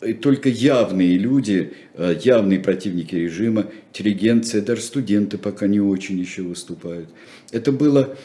[0.02, 6.42] и только явные люди, э, явные противники режима, интеллигенция, даже студенты пока не очень еще
[6.42, 7.08] выступают.
[7.52, 8.16] Это было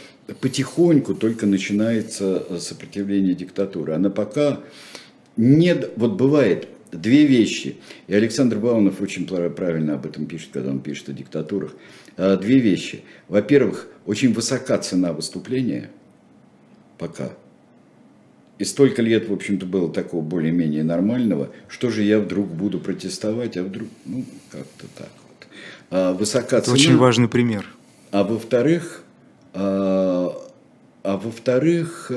[0.41, 3.93] потихоньку, только начинается э, сопротивление диктатуры.
[3.93, 4.61] Она пока
[5.37, 10.79] нет, вот бывает две вещи, и Александр Баунов очень правильно об этом пишет, когда он
[10.79, 11.73] пишет о диктатурах.
[12.15, 13.03] Две вещи.
[13.27, 15.89] Во-первых, очень высока цена выступления,
[16.97, 17.31] пока.
[18.57, 23.57] и столько лет, в общем-то, было такого более-менее нормального, что же я вдруг буду протестовать,
[23.57, 25.47] а вдруг, ну, как-то так вот.
[25.91, 26.73] А, высока цена.
[26.73, 27.65] Очень важный пример.
[28.11, 29.03] А во-вторых,
[29.55, 30.37] а,
[31.03, 32.11] а во-вторых,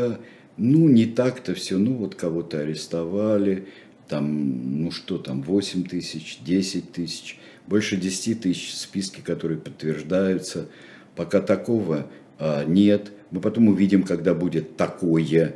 [0.57, 3.69] ну, не так-то все, ну, вот кого-то арестовали,
[4.09, 10.67] там, ну, что там, 8 тысяч, 10 тысяч, больше 10 тысяч списки, которые подтверждаются.
[11.15, 12.07] Пока такого
[12.39, 13.13] а, нет.
[13.31, 15.55] Мы потом увидим, когда будет такое,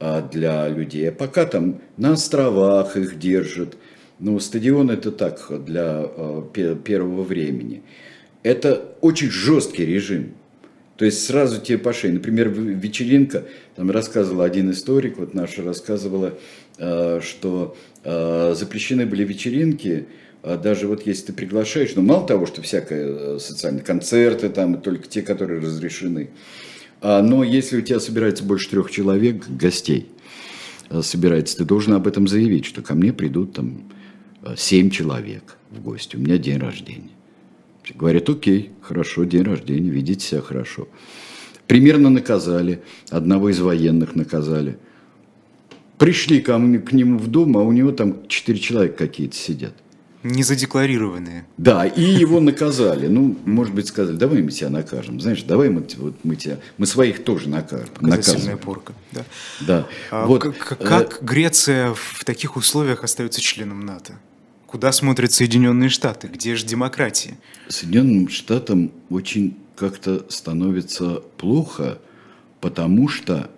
[0.00, 1.08] а, для людей.
[1.08, 3.76] А пока там на островах их держат.
[4.18, 6.50] Ну, стадион это так, для а,
[6.84, 7.82] первого времени.
[8.42, 10.34] Это очень жесткий режим.
[10.98, 12.12] То есть сразу тебе по шее.
[12.12, 13.44] Например, вечеринка,
[13.76, 16.38] там рассказывал один историк, вот наша рассказывала,
[16.76, 20.06] а, что запрещены были вечеринки,
[20.42, 25.22] даже вот если ты приглашаешь, ну мало того, что всякое социальные концерты там, только те,
[25.22, 26.30] которые разрешены,
[27.00, 30.08] а, но если у тебя собирается больше трех человек, гостей,
[30.90, 33.92] э, собирается, ты должен об этом заявить, что ко мне придут там
[34.42, 37.10] э, семь человек в гости, у меня день рождения.
[37.94, 40.88] Говорят, окей, хорошо, день рождения, видите себя хорошо.
[41.66, 44.78] Примерно наказали, одного из военных наказали.
[45.98, 49.74] Пришли ко мне, к нему в дом, а у него там четыре человека какие-то сидят.
[50.24, 51.46] Не задекларированные.
[51.58, 53.06] Да, и его наказали.
[53.06, 55.20] Ну, может быть, сказали, давай мы тебя накажем.
[55.20, 57.88] Знаешь, давай мы, вот, мы тебя, мы своих тоже накажем.
[58.00, 58.94] Показательная порка.
[59.12, 59.24] Да.
[59.60, 59.86] да.
[60.10, 61.24] А вот, как, как э...
[61.24, 64.14] Греция в таких условиях остается членом НАТО?
[64.68, 66.28] Куда смотрят Соединенные Штаты?
[66.28, 67.38] Где же демократия?
[67.68, 71.98] Соединенным Штатам очень как-то становится плохо,
[72.60, 73.50] потому что,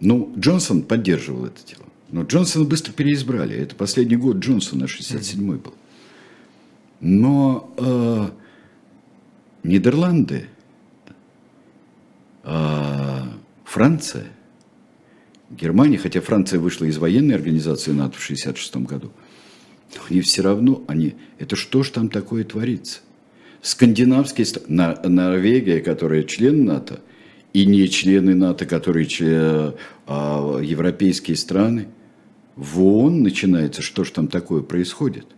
[0.00, 1.86] ну, Джонсон поддерживал это дело.
[2.10, 3.56] Но Джонсона быстро переизбрали.
[3.56, 5.74] Это последний год Джонсона, 67-й был.
[7.00, 8.28] Но э,
[9.62, 10.46] Нидерланды,
[12.44, 13.22] э,
[13.64, 14.26] Франция,
[15.48, 19.10] Германия, хотя Франция вышла из военной организации НАТО в 1966 году,
[20.08, 23.00] они все равно, они, это что ж там такое творится?
[23.62, 27.00] Скандинавские страны, Норвегия, которая член НАТО,
[27.52, 29.74] и не члены НАТО, которые член,
[30.06, 31.88] а, европейские страны,
[32.56, 35.26] в ООН начинается, что ж там такое происходит–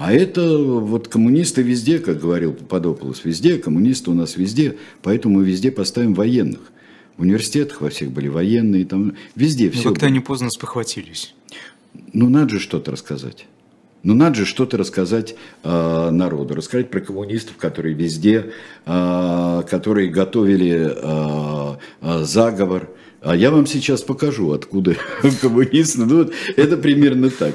[0.00, 5.44] а это вот коммунисты везде, как говорил Попадополос, везде, коммунисты у нас везде, поэтому мы
[5.44, 6.72] везде поставим военных.
[7.18, 9.88] В университетах во всех были военные, там везде Но все.
[9.90, 11.34] как-то они поздно спохватились.
[12.12, 13.46] Ну, надо же что-то рассказать.
[14.02, 18.52] Ну, надо же что-то рассказать э, народу, рассказать про коммунистов, которые везде,
[18.86, 22.88] э, которые готовили э, заговор,
[23.22, 24.96] а я вам сейчас покажу, откуда
[25.42, 26.06] коммунисты.
[26.06, 27.54] Ну, вот, это примерно так.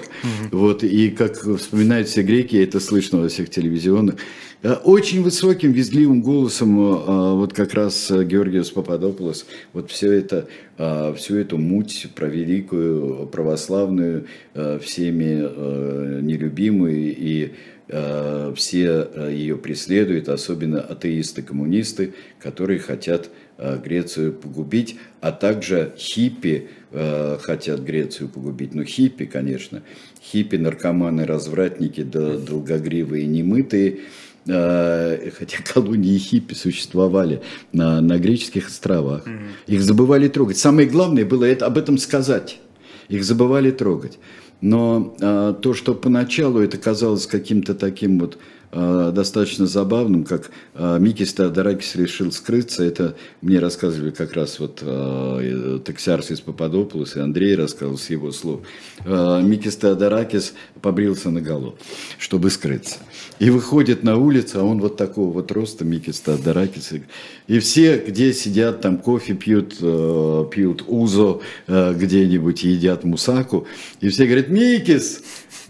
[0.51, 4.15] Вот, и как вспоминают все греки, это слышно во всех телевизионных.
[4.63, 10.47] А, очень высоким, визгливым голосом, а, вот как раз Георгиус Пападополос, вот все это,
[11.15, 17.51] всю эту муть про великую православную, всеми нелюбимую и
[18.55, 27.79] все ее преследуют, особенно атеисты-коммунисты, которые хотят Э, Грецию погубить, а также хиппи э, хотят
[27.79, 28.75] Грецию погубить.
[28.75, 29.81] Ну, хиппи, конечно.
[30.21, 33.99] Хиппи, наркоманы, развратники, да, долгогривые, немытые.
[34.47, 37.41] Э, хотя колонии хиппи существовали
[37.71, 39.23] на, на греческих островах.
[39.67, 40.57] Их забывали трогать.
[40.57, 42.59] Самое главное было это, об этом сказать.
[43.09, 44.19] Их забывали трогать.
[44.61, 48.37] Но э, то, что поначалу это казалось каким-то таким вот
[48.75, 52.83] достаточно забавным, как э, Микис Теодоракис решил скрыться.
[52.83, 58.61] Это мне рассказывали как раз вот э, Тексиарсис Пападопoulos и Андрей рассказывал с его слов.
[59.05, 61.77] Микис Теодоракис побрился на голову,
[62.17, 62.97] чтобы скрыться.
[63.39, 66.93] И выходит на улицу, а он вот такого вот роста, Микис Теодоракис.
[67.47, 73.67] И все, где сидят, там кофе пьют, пьют узо где-нибудь, едят мусаку.
[74.01, 75.21] И все говорят, Микис,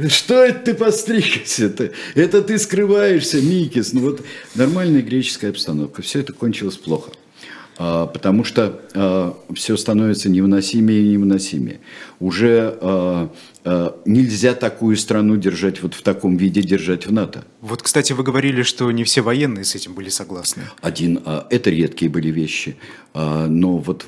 [0.10, 1.66] что это ты постригся?
[1.66, 1.92] -то?
[2.16, 3.94] Это ты скрываешься, Микис.
[3.94, 4.22] Ну вот
[4.56, 6.02] нормальная греческая обстановка.
[6.02, 7.12] Все это кончилось плохо.
[7.78, 11.80] А, потому что а, все становится невыносимее и невыносимее.
[12.20, 13.30] Уже а,
[13.66, 17.44] а, нельзя такую страну держать вот в таком виде, держать в НАТО.
[17.62, 20.64] Вот, кстати, вы говорили, что не все военные с этим были согласны.
[20.82, 22.78] Один, а, это редкие были вещи,
[23.14, 24.06] а, но вот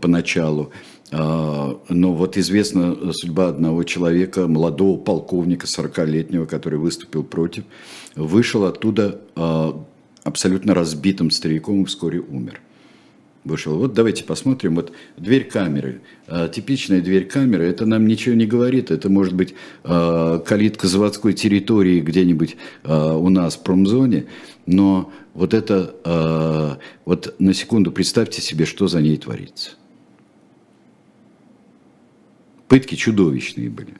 [0.00, 0.72] поначалу
[1.10, 7.64] но вот известна судьба одного человека, молодого полковника, 40-летнего, который выступил против,
[8.14, 9.82] вышел оттуда а,
[10.24, 12.60] абсолютно разбитым стариком и вскоре умер.
[13.44, 13.78] Вышел.
[13.78, 14.74] Вот давайте посмотрим.
[14.74, 16.02] Вот дверь камеры.
[16.26, 17.64] А, типичная дверь камеры.
[17.64, 18.90] Это нам ничего не говорит.
[18.90, 24.26] Это может быть калитка заводской территории где-нибудь у нас в промзоне.
[24.66, 29.70] Но вот это, вот на секунду представьте себе, что за ней творится.
[32.68, 33.94] Пытки чудовищные были.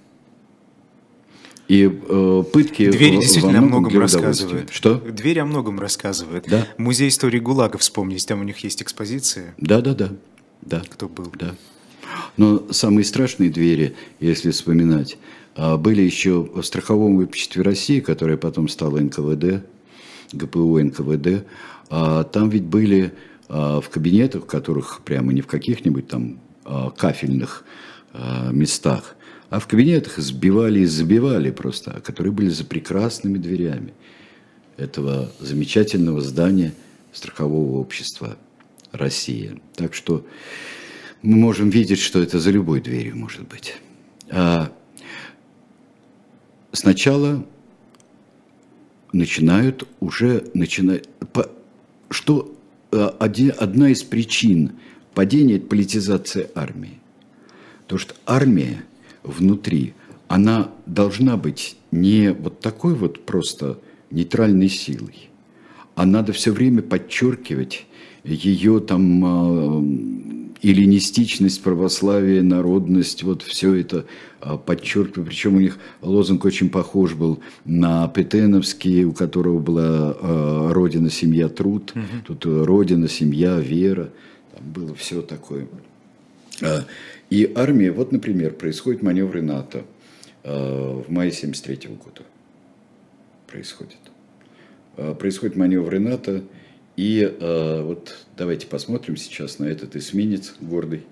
[1.69, 4.71] И э, пытки Двери действительно о многом рассказывают.
[4.71, 4.95] Что?
[4.95, 6.47] Двери о многом рассказывают.
[6.49, 6.67] Да.
[6.79, 9.55] Музей истории ГУЛАГа вспомнить, там у них есть экспозиция.
[9.59, 10.13] Да, да, да.
[10.63, 10.83] да.
[10.89, 11.31] Кто был?
[11.39, 11.55] Да.
[12.39, 15.19] Но самые страшные двери, если вспоминать,
[15.57, 19.63] а, были еще в страховом обществе России, которое потом стало НКВД,
[20.33, 21.45] ГПУ НКВД.
[21.91, 23.13] А там ведь были
[23.49, 26.41] а, в кабинетах, в которых прямо не в каких-нибудь там
[26.99, 27.65] кафельных
[28.53, 29.17] местах,
[29.51, 33.95] а в кабинетах сбивали и забивали просто, которые были за прекрасными дверями
[34.77, 36.75] этого замечательного здания
[37.13, 38.37] страхового общества
[38.93, 39.61] России.
[39.75, 40.27] Так что
[41.23, 43.77] мы можем видеть, что это за любой дверью может быть.
[44.31, 44.73] А
[46.73, 47.45] сначала
[49.13, 51.09] начинают уже начинать...
[52.11, 52.55] Что
[52.91, 53.09] а,
[53.59, 54.73] одна из причин
[55.15, 57.01] падения– политизация армии.
[57.89, 58.85] То, что армия
[59.25, 59.95] внутри,
[60.29, 63.79] она должна быть не вот такой вот просто
[64.11, 65.31] нейтральной силой,
[65.95, 67.87] а надо все время подчеркивать
[68.25, 69.85] ее там а,
[70.63, 74.05] эллинистичность православие, народность, вот все это
[74.41, 75.27] а, подчеркиваю.
[75.27, 81.49] Причем у них лозунг очень похож был на Петеновский, у которого была а, «Родина, семья,
[81.49, 81.93] труд».
[81.95, 82.37] Угу.
[82.37, 84.11] Тут «Родина, семья, вера».
[84.55, 85.69] Там было все такое.
[87.31, 89.85] И армия, вот, например, происходит маневры НАТО
[90.43, 92.23] в мае 73 года.
[93.47, 93.99] Происходит.
[95.19, 96.45] Происходят маневры НАТО,
[96.97, 101.05] и вот давайте посмотрим сейчас на этот эсминец гордый.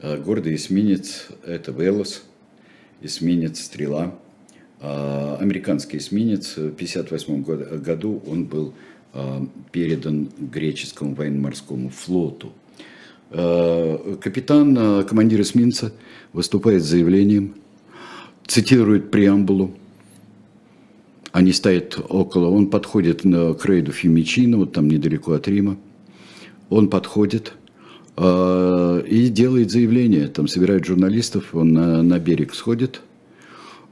[0.00, 2.24] Гордый эсминец– это Велос,
[3.02, 4.18] эсминец «Стрела».
[4.80, 8.74] Американский эсминец в 1958 году он был
[9.72, 12.63] передан греческому военно-морскому флоту– Э,
[13.34, 15.92] капитан, э, командир эсминца,
[16.32, 17.54] выступает с заявлением,
[18.46, 19.74] цитирует преамбулу.
[21.32, 25.76] Они стоят около, он подходит к рейду Фимичино, вот там недалеко от Рима.
[26.70, 27.54] Он подходит
[28.16, 30.28] э, и делает заявление.
[30.28, 33.00] Там собирают журналистов, он на, на берег сходит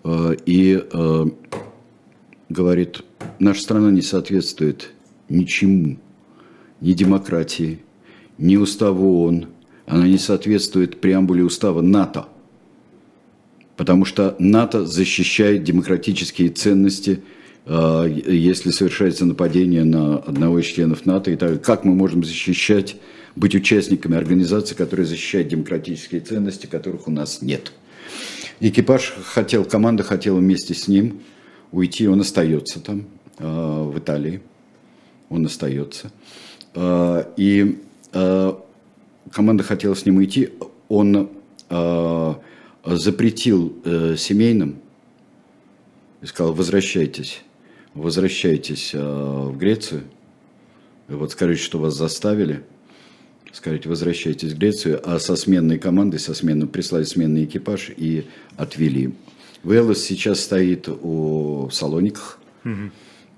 [0.04, 0.82] и
[2.48, 3.02] говорит,
[3.38, 4.90] наша страна не соответствует
[5.28, 5.96] ничему,
[6.80, 7.78] ни демократии,
[8.42, 9.46] ни уставу ООН,
[9.86, 12.26] она не соответствует преамбуле устава НАТО.
[13.76, 17.22] Потому что НАТО защищает демократические ценности,
[17.64, 21.30] а, если совершается нападение на одного из членов НАТО.
[21.30, 22.96] И так, как мы можем защищать,
[23.36, 27.72] быть участниками организации, которая защищает демократические ценности, которых у нас нет.
[28.60, 31.20] Экипаж хотел, команда хотела вместе с ним
[31.70, 33.06] уйти, он остается там,
[33.38, 34.42] а, в Италии.
[35.30, 36.10] Он остается.
[36.74, 37.78] А, и
[38.12, 40.50] команда хотела с ним идти,
[40.88, 41.30] он
[41.70, 42.34] э,
[42.84, 44.76] запретил э, семейным
[46.20, 47.42] и сказал, возвращайтесь,
[47.94, 50.04] возвращайтесь в Грецию,
[51.08, 52.62] вот скажите, что вас заставили,
[53.52, 59.14] скажите, возвращайтесь в Грецию, а со сменной командой, со сменным, прислали сменный экипаж и отвели.
[59.64, 62.90] Велос сейчас стоит у Салониках, угу.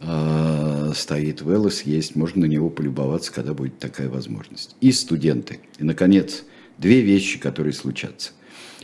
[0.06, 4.76] А, стоит Велос, есть, можно на него полюбоваться, когда будет такая возможность.
[4.80, 5.60] И студенты.
[5.78, 6.44] И, наконец,
[6.78, 8.32] две вещи, которые случатся.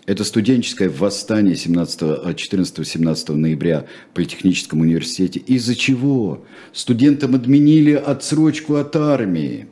[0.06, 5.40] Это студенческое восстание 14-17 ноября в Политехническом университете.
[5.40, 6.44] Из-за чего?
[6.72, 9.68] Студентам отменили отсрочку от армии.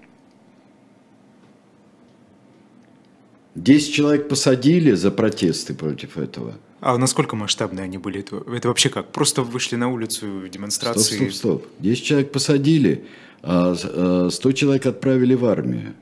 [3.58, 8.20] Десять человек посадили за протесты против этого– а насколько масштабные они были?
[8.20, 9.10] Это, это вообще как?
[9.10, 11.16] Просто вышли на улицу демонстрации?
[11.16, 11.66] Стоп, стоп, стоп.
[11.80, 13.04] 10 человек посадили,
[13.42, 15.94] а 100 а человек отправили в армию.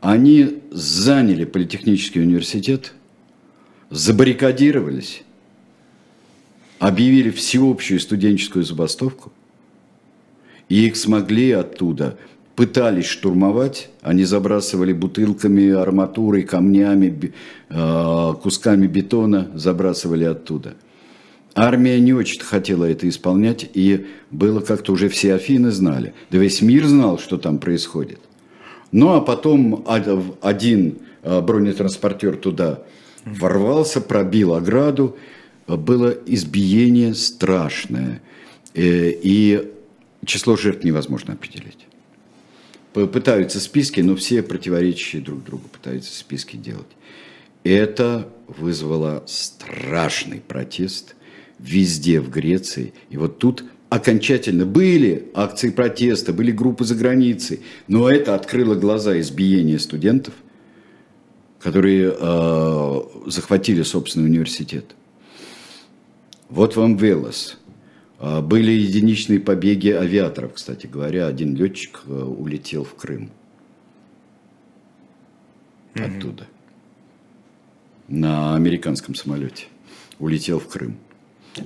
[0.00, 2.92] Они заняли политехнический университет,
[3.88, 5.22] забаррикадировались,
[6.78, 9.32] объявили всеобщую студенческую забастовку,
[10.68, 12.18] и их смогли оттуда
[12.56, 17.32] пытались штурмовать, они забрасывали бутылками, арматурой, камнями,
[17.68, 20.74] э, кусками бетона, забрасывали оттуда.
[21.54, 26.14] Армия не очень хотела это исполнять, и было как-то уже все Афины знали.
[26.30, 28.20] Да весь мир знал, что там происходит.
[28.90, 29.84] Ну а потом
[30.42, 32.82] один э, бронетранспортер туда
[33.24, 35.16] ворвался, пробил ограду,
[35.66, 38.20] было избиение страшное,
[38.74, 39.70] э, и
[40.26, 41.86] число жертв невозможно определить
[42.92, 46.86] пытаются списки, но все противоречащие друг другу пытаются списки делать.
[47.64, 51.14] Это вызвало страшный протест
[51.58, 52.92] везде в Греции.
[53.10, 59.18] И вот тут окончательно были акции протеста, были группы за границей, но это открыло глаза
[59.20, 60.34] избиения студентов,
[61.60, 64.96] которые э, захватили собственный университет.
[66.48, 67.58] Вот вам Велос.
[68.22, 71.26] А, были единичные побеги авиаторов, кстати говоря.
[71.26, 73.32] Один летчик э, улетел в Крым.
[75.94, 76.18] Mm-hmm.
[76.18, 76.46] Оттуда.
[78.06, 79.64] На американском самолете.
[80.20, 80.98] Улетел в Крым.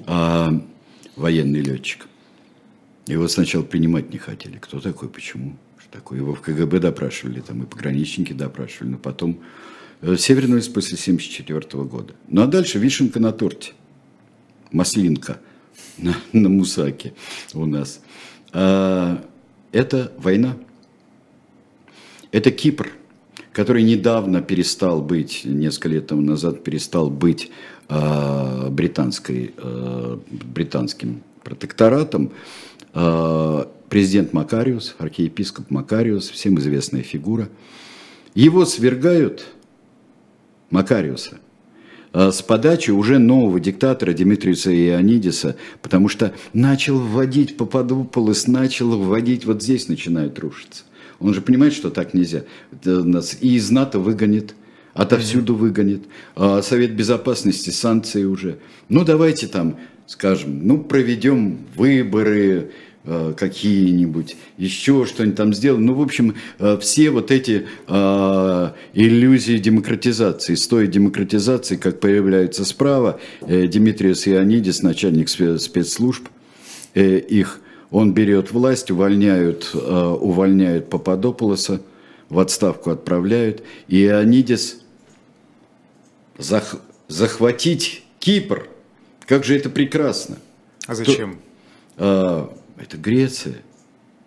[0.07, 0.51] А,
[1.15, 2.07] военный летчик.
[3.07, 4.57] Его сначала принимать не хотели.
[4.57, 5.59] Кто такой, почему?
[5.77, 6.21] Что такое?
[6.21, 9.43] Его в КГБ допрашивали, там и пограничники допрашивали, но потом
[10.01, 12.15] э, все вернулись после 1974 года.
[12.29, 13.75] Ну а дальше вишенка на торте.
[14.73, 15.39] Маслинка
[15.99, 17.15] на, на Мусаке
[17.55, 18.01] у нас.
[18.53, 19.25] А,
[19.73, 20.57] это война.
[22.33, 22.91] Это Кипр,
[23.53, 27.51] который недавно перестал быть, несколько лет назад перестал быть
[27.89, 32.33] а, британской, а, британским протекторатом.
[32.93, 37.49] А, президент Макариус, архиепископ Макариус, всем известная фигура.
[38.35, 39.47] Его свергают,
[40.71, 41.39] Макариуса,
[42.17, 49.63] с подачи уже нового диктатора Дмитриуса Ионидиса, потому что начал вводить Пападополос, начал вводить, вот
[49.63, 50.85] здесь начинает рушиться.
[51.21, 52.45] Он же понимает, что так нельзя.
[52.85, 54.55] Нас и из НАТО выгонит,
[54.95, 56.05] отовсюду выгонит.
[56.35, 58.59] А Совет Безопасности, санкции уже.
[58.89, 62.71] Ну, давайте там, скажем, ну, проведем выборы, Э,
[63.07, 65.79] какие-нибудь, еще что-нибудь там сделал.
[65.79, 73.21] Ну, в общем, э, все вот эти э, иллюзии демократизации, стоя демократизации, как появляются справа,
[73.41, 76.29] Дмитриус Ионидис, начальник спецслужб,
[76.95, 81.83] их, он берет власть, увольняют, увольняют Пападополоса,
[82.29, 84.81] в отставку отправляют, и Ионидис
[86.39, 86.77] зах,
[87.09, 88.69] захватить Кипр,
[89.27, 90.39] как же это прекрасно.
[90.87, 91.39] А зачем?
[91.97, 93.57] То, это Греция.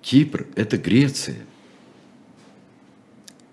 [0.01, 1.37] Кипр– это Греция.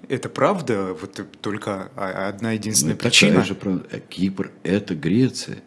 [0.09, 0.97] Это правда?
[1.01, 3.44] Вот только одна единственная ну, причина?
[3.44, 3.86] Же правда.
[3.90, 5.59] Э, Кипр– это Греция.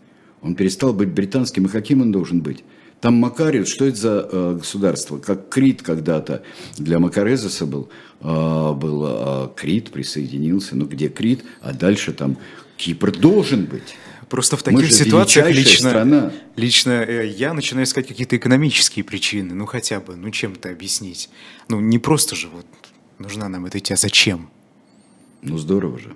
[0.42, 2.64] Он перестал быть британским, и каким он должен быть?
[3.02, 5.18] Там Макариус, что это за э, государство?
[5.18, 6.44] Как Крит когда-то
[6.78, 7.90] для Макарезеса был,
[8.22, 10.76] э, был э, Крит, присоединился.
[10.76, 11.44] Ну, где Крит?
[11.62, 12.38] А дальше там
[12.78, 13.96] Кипр должен быть.
[14.30, 16.32] Просто в таких ситуациях лично, страна.
[16.56, 21.30] лично э, я начинаю искать какие-то экономические причины, ну хотя бы, ну чем-то объяснить.
[21.68, 22.66] Ну не просто же вот
[23.18, 24.50] нужна нам эта идти, а зачем?
[25.42, 26.16] Ну здорово же.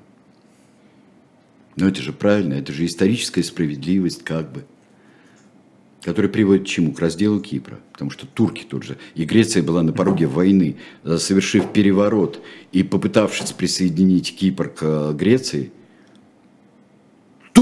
[1.76, 4.64] Но это же правильно, это же историческая справедливость как бы,
[6.04, 6.94] которая приводит к чему?
[6.94, 7.80] К разделу Кипра.
[7.94, 12.84] Потому что турки тут же, и Греция была на пороге войны, э, совершив переворот и
[12.84, 15.72] попытавшись присоединить Кипр к э, Греции–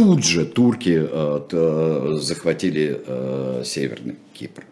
[0.01, 4.65] Тут же турки э, захватили э, Северный Кипр.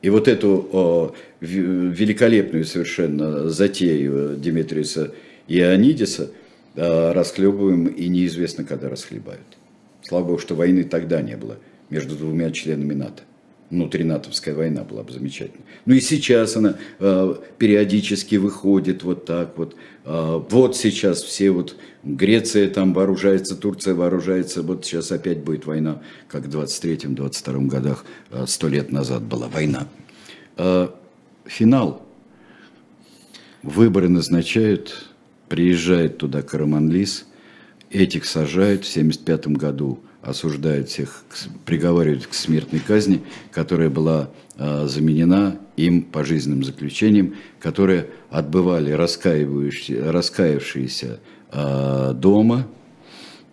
[0.00, 5.12] И вот эту э, великолепную совершенно затею Димитриуса
[5.48, 6.30] Ионидиса
[6.76, 9.58] э, расхлебываем и неизвестно, когда расхлебают.
[10.02, 11.56] Слава богу, что войны тогда не было
[11.90, 13.24] между двумя членами НАТО
[13.72, 15.64] внутринатовская война была бы замечательной.
[15.86, 19.74] Ну и сейчас она э, периодически выходит вот так вот.
[20.04, 24.62] Э, вот сейчас все вот Греция там вооружается, Турция вооружается.
[24.62, 29.48] Вот сейчас опять будет война, как в 23-22 годах, э, сто э, лет назад была
[29.48, 29.88] война.
[30.58, 30.88] Э,
[31.46, 32.06] финал.
[33.62, 35.08] Выборы назначают,
[35.48, 37.26] приезжает туда Караманлис,
[37.90, 41.24] этих сажают в 75 году осуждают всех,
[41.66, 51.20] приговаривают к смертной казни, которая была а, заменена им пожизненным заключением, которые отбывали раскаивающиеся, раскаявшиеся
[51.50, 52.68] а, дома,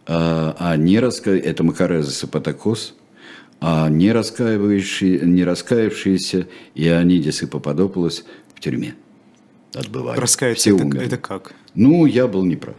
[0.05, 1.31] а, а не раска...
[1.31, 2.95] это Макареза Сапатакос,
[3.61, 8.93] а не, раскаивающие, не раскаявшиеся Ионидис и Пападополос в тюрьме
[9.73, 10.19] отбывали.
[10.19, 11.53] Раскаяться это, это как?
[11.73, 12.75] Ну, я был неправ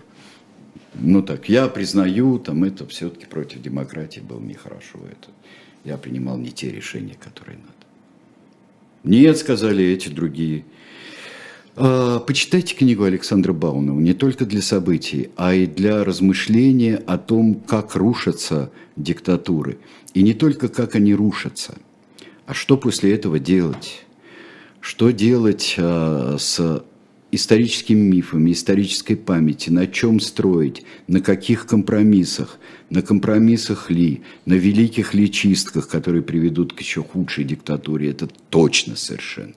[0.95, 4.99] ну так, я признаю, там это все-таки против демократии было нехорошо.
[5.11, 5.31] Это,
[5.85, 7.73] я принимал не те решения, которые надо.
[9.05, 10.65] Нет, сказали эти другие.
[11.77, 17.55] А, почитайте книгу Александра Баунова не только для событий, а и для размышления о том,
[17.55, 19.79] как рушатся диктатуры.
[20.13, 21.77] И не только как они рушатся,
[22.47, 24.05] а что после этого делать.
[24.81, 26.85] Что делать а, с
[27.33, 32.59] историческими мифами, исторической памяти, на чем строить, на каких компромиссах,
[32.91, 38.97] на компромиссах ли, на великих ли чистках, которые приведут к еще худшей диктатуре, это точно
[38.97, 39.55] совершенно.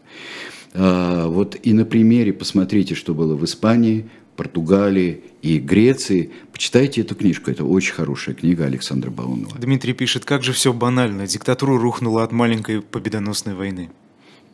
[0.73, 4.05] А, вот и на примере посмотрите, что было в Испании,
[4.35, 6.31] Португалии и Греции.
[6.51, 9.57] Почитайте эту книжку, это очень хорошая книга Александра Баунова.
[9.59, 13.89] Дмитрий пишет, как же все банально, диктатура рухнула от маленькой победоносной войны.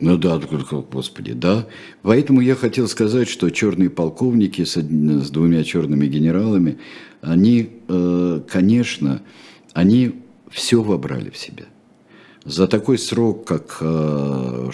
[0.00, 1.66] Ну да, господи, да.
[2.02, 6.78] Поэтому я хотел сказать, что черные полковники с, с двумя черными генералами,
[7.20, 9.20] они, э, конечно,
[9.74, 11.64] они все вобрали в себя.
[12.44, 14.70] За такой срок, как э,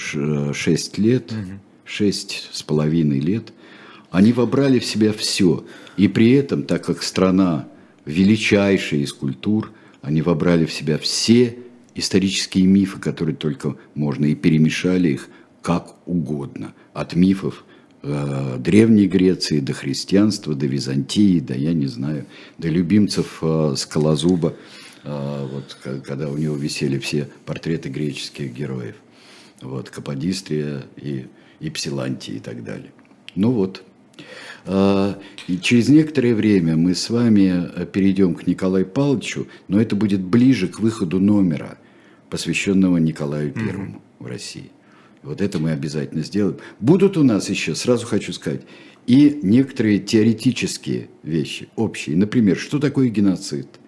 [0.54, 1.32] 6 лет,
[1.84, 3.52] шесть с половиной лет,
[4.12, 5.64] они вобрали в себя все.
[5.96, 7.66] И при этом, так как страна
[8.04, 9.72] величайшая из культур,
[10.02, 11.56] они вобрали в себя все
[11.96, 15.28] исторические мифы, которые только можно, и перемешали их
[15.62, 16.74] как угодно.
[16.92, 17.64] От мифов
[18.02, 22.26] э, Древней Греции до христианства, до Византии, да я не знаю,
[22.58, 24.54] до любимцев э, Скалозуба,
[25.02, 28.96] э, вот, когда у него висели все портреты греческих героев.
[29.62, 31.26] Вот, Каподистрия и,
[31.60, 32.92] и Псилантия и так далее.
[33.34, 33.82] Ну вот.
[34.66, 35.14] Э,
[35.48, 40.20] и через некоторое время мы с вами э, перейдем к Николаю Павловичу, но это будет
[40.20, 41.78] ближе к выходу номера–
[42.30, 44.24] посвященного Николаю Первому mm-hmm.
[44.24, 44.70] в России.
[45.22, 46.58] Вот это мы обязательно сделаем.
[46.78, 48.62] Будут у нас еще, сразу хочу сказать,
[49.06, 52.16] и некоторые теоретические вещи, общие.
[52.16, 53.68] Например, что такое геноцид–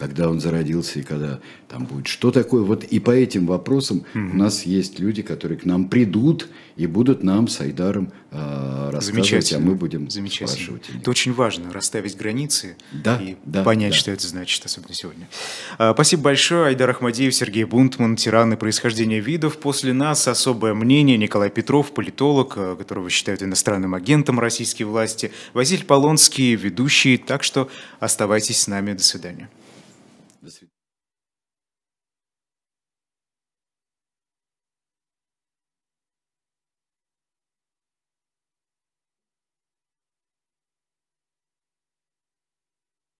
[0.00, 2.62] когда он зародился и когда там будет, что такое.
[2.62, 4.30] Вот и по этим вопросам mm-hmm.
[4.30, 9.52] у нас есть люди, которые к нам придут и будут нам с Айдаром э, рассказывать,
[9.52, 10.88] а мы будем спрашивать.
[10.98, 13.98] Это очень важно, расставить границы да, и да, понять, да.
[13.98, 15.28] что это значит, особенно сегодня.
[15.76, 16.68] А, спасибо большое.
[16.68, 19.58] Айдар Ахмадеев, Сергей Бунтман, тираны происхождения видов.
[19.58, 25.84] После нас особое мнение Николай Петров, политолог, э, которого считают иностранным агентом российской власти, Василий
[25.84, 27.18] Полонский, ведущий.
[27.18, 28.94] Так что оставайтесь с нами.
[28.94, 29.50] До свидания.